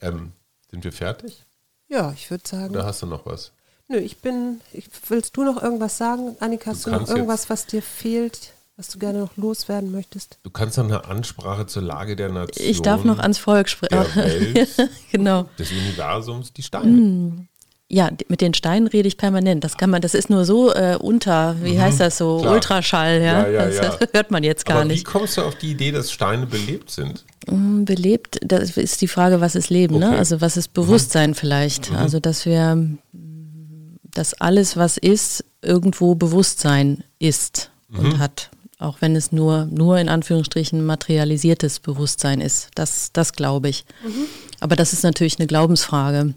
[0.00, 0.32] Ähm,
[0.72, 1.44] sind wir fertig?
[1.88, 2.74] Ja, ich würde sagen.
[2.74, 3.52] Oder hast du noch was?
[3.86, 4.60] Nö, ich bin.
[4.72, 6.34] Ich, willst du noch irgendwas sagen?
[6.40, 10.38] Annika, hast Du du, noch irgendwas, was dir fehlt, was du gerne noch loswerden möchtest?
[10.42, 14.66] Du kannst noch eine Ansprache zur Lage der Nation, Ich darf noch ans Volk sprechen.
[15.12, 15.48] genau.
[15.58, 17.46] des Universums, die Steine.
[17.88, 19.62] Ja, d- mit den Steinen rede ich permanent.
[19.64, 22.40] Das kann man, das ist nur so äh, unter, wie heißt das so, Mhm.
[22.42, 22.54] klar.
[22.54, 23.46] Ultraschall, ja.
[23.46, 24.06] Ja, ja, das, ja.
[24.14, 25.04] hört man jetzt gar Aber wie nicht.
[25.04, 27.26] kommst du auf die Idee, dass Steine belebt sind?
[27.48, 30.06] Mm, Belebt, das ist die Frage, was ist Leben, ne?
[30.06, 30.14] Okay.
[30.14, 30.18] Mhm.
[30.18, 31.92] Also was ist Bewusstsein vielleicht?
[31.92, 37.98] Also dass wir, mm, dass alles, was ist, irgendwo Bewusstsein ist Mhm.
[37.98, 38.48] und hat.
[38.82, 42.68] Auch wenn es nur, nur in Anführungsstrichen materialisiertes Bewusstsein ist.
[42.74, 43.84] Das, das glaube ich.
[44.04, 44.26] Mhm.
[44.60, 46.34] Aber das ist natürlich eine Glaubensfrage.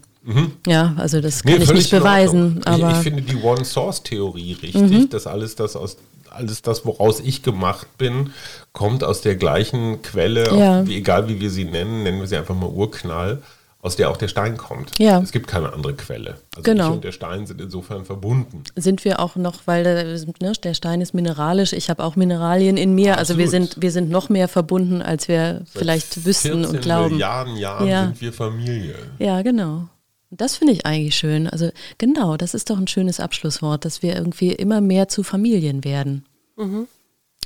[0.66, 2.58] Ja, also das kann ich völlig nicht beweisen.
[2.60, 2.90] Ich, Aber Mhm.
[2.94, 5.96] ich finde die One-Source-Theorie richtig, dass alles das aus
[6.30, 8.30] alles das, woraus ich gemacht bin,
[8.74, 10.86] kommt aus der gleichen Quelle, Ja.
[10.86, 13.40] wie, egal wie wir sie nennen, nennen wir sie einfach mal Urknall,
[13.86, 14.98] aus der auch der Stein kommt.
[14.98, 15.20] Ja.
[15.20, 16.38] Es gibt keine andere Quelle.
[16.56, 16.88] Also Genau.
[16.88, 18.64] ich und der Stein sind insofern verbunden.
[18.74, 20.04] sind wir auch noch, weil der,
[20.40, 23.70] ne, der Stein ist mineralisch, ich habe auch Mineralien in mir, also wir Absolut.
[23.72, 27.12] sind, wir sind noch mehr verbunden, als wir vielleicht wüssten 14 und glauben.
[27.12, 28.04] Milliarden Jahren Ja.
[28.06, 28.96] sind wir Familie.
[29.20, 29.88] Ja, genau.
[30.30, 31.46] Und das finde ich eigentlich schön.
[31.48, 35.84] Also genau, das ist doch ein schönes Abschlusswort, dass wir irgendwie immer mehr zu Familien
[35.84, 36.24] werden.
[36.56, 36.88] Mhm.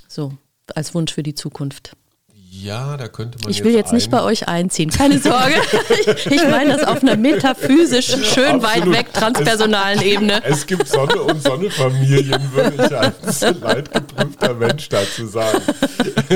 [0.09, 0.32] So,
[0.74, 1.93] als Wunsch für die Zukunft.
[2.53, 5.55] Ja, da könnte man Ich will jetzt nicht ein- bei euch einziehen, keine Sorge.
[6.07, 8.96] ich, ich meine das auf einer metaphysisch schön weit Absolut.
[8.96, 10.42] weg transpersonalen Ebene.
[10.44, 15.62] Es gibt Sonne und Sonnefamilien, würde ich als leidgeprüfter Mensch dazu sagen.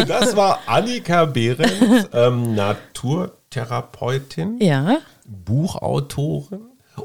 [0.06, 6.60] Das war Annika Behrendt, ähm, Naturtherapeutin, Ja, Buchautorin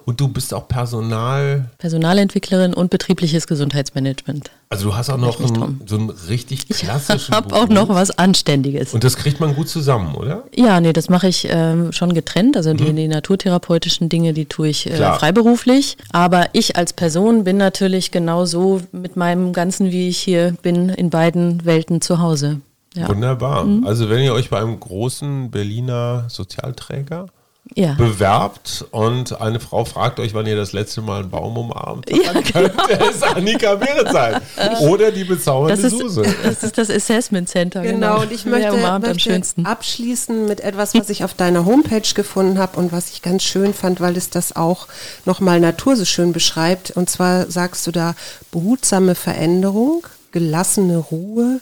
[0.06, 1.70] und du bist auch Personal.
[1.78, 4.52] Personalentwicklerin und betriebliches Gesundheitsmanagement.
[4.70, 7.70] Also du hast auch noch einen, so einen richtig klassischen Hab auch Beruf.
[7.70, 8.94] noch was Anständiges.
[8.94, 10.44] Und das kriegt man gut zusammen, oder?
[10.56, 12.56] Ja, nee, das mache ich ähm, schon getrennt.
[12.56, 15.14] Also die, die naturtherapeutischen Dinge, die tue ich äh, Mhm.
[15.16, 15.98] Freiberuflich.
[16.12, 21.10] Aber ich als Person bin natürlich genauso mit meinem Ganzen, wie ich hier bin, in
[21.10, 22.62] beiden Welten zu Hause.
[22.96, 23.64] Ja, Wunderbar.
[23.64, 23.88] Mhm.
[23.88, 27.28] Also wenn ihr euch bei einem großen Berliner Sozialträger
[27.76, 27.94] ja.
[27.94, 32.34] bewerbt und eine Frau fragt euch, wann ihr das letzte Mal einen Baum umarmt, Ja,
[32.34, 34.42] dann könnte es Annika Behrendt sein.
[34.82, 36.24] Oder die bezaubernde das, ist, Suse.
[36.44, 37.82] das ist das Assessment Center.
[37.82, 39.66] Genau, und ich möchte, umarmt am möchte schönsten.
[39.66, 43.74] abschließen mit etwas, was ich auf deiner Homepage gefunden habe und was ich ganz schön
[43.74, 44.88] fand, weil es das auch
[45.26, 46.92] nochmal Natur so schön beschreibt.
[46.92, 48.16] Und zwar sagst du da
[48.52, 51.60] behutsame Veränderung, gelassene Ruhe,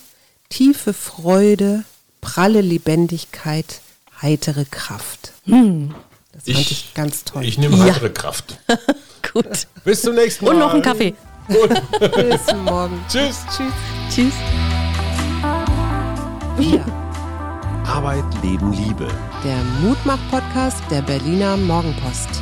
[0.50, 1.84] tiefe Freude,
[2.22, 3.82] pralle Lebendigkeit,
[4.22, 5.32] heitere Kraft.
[5.46, 7.44] Das fand ich, ganz toll.
[7.46, 8.60] Ich nehme heitere Kraft.
[9.34, 9.68] Gut.
[9.84, 10.52] Bis zum nächsten Mal.
[10.54, 11.14] Und noch einen Kaffee.
[11.48, 13.00] Bis morgen.
[13.10, 13.38] Tschüss.
[13.56, 13.74] Tschüss.
[14.14, 14.34] Tschüss.
[16.58, 16.84] Wir,
[17.86, 19.08] Arbeit, Leben, Liebe.
[19.44, 22.42] der Mutmach-Podcast der Berliner Morgenpost.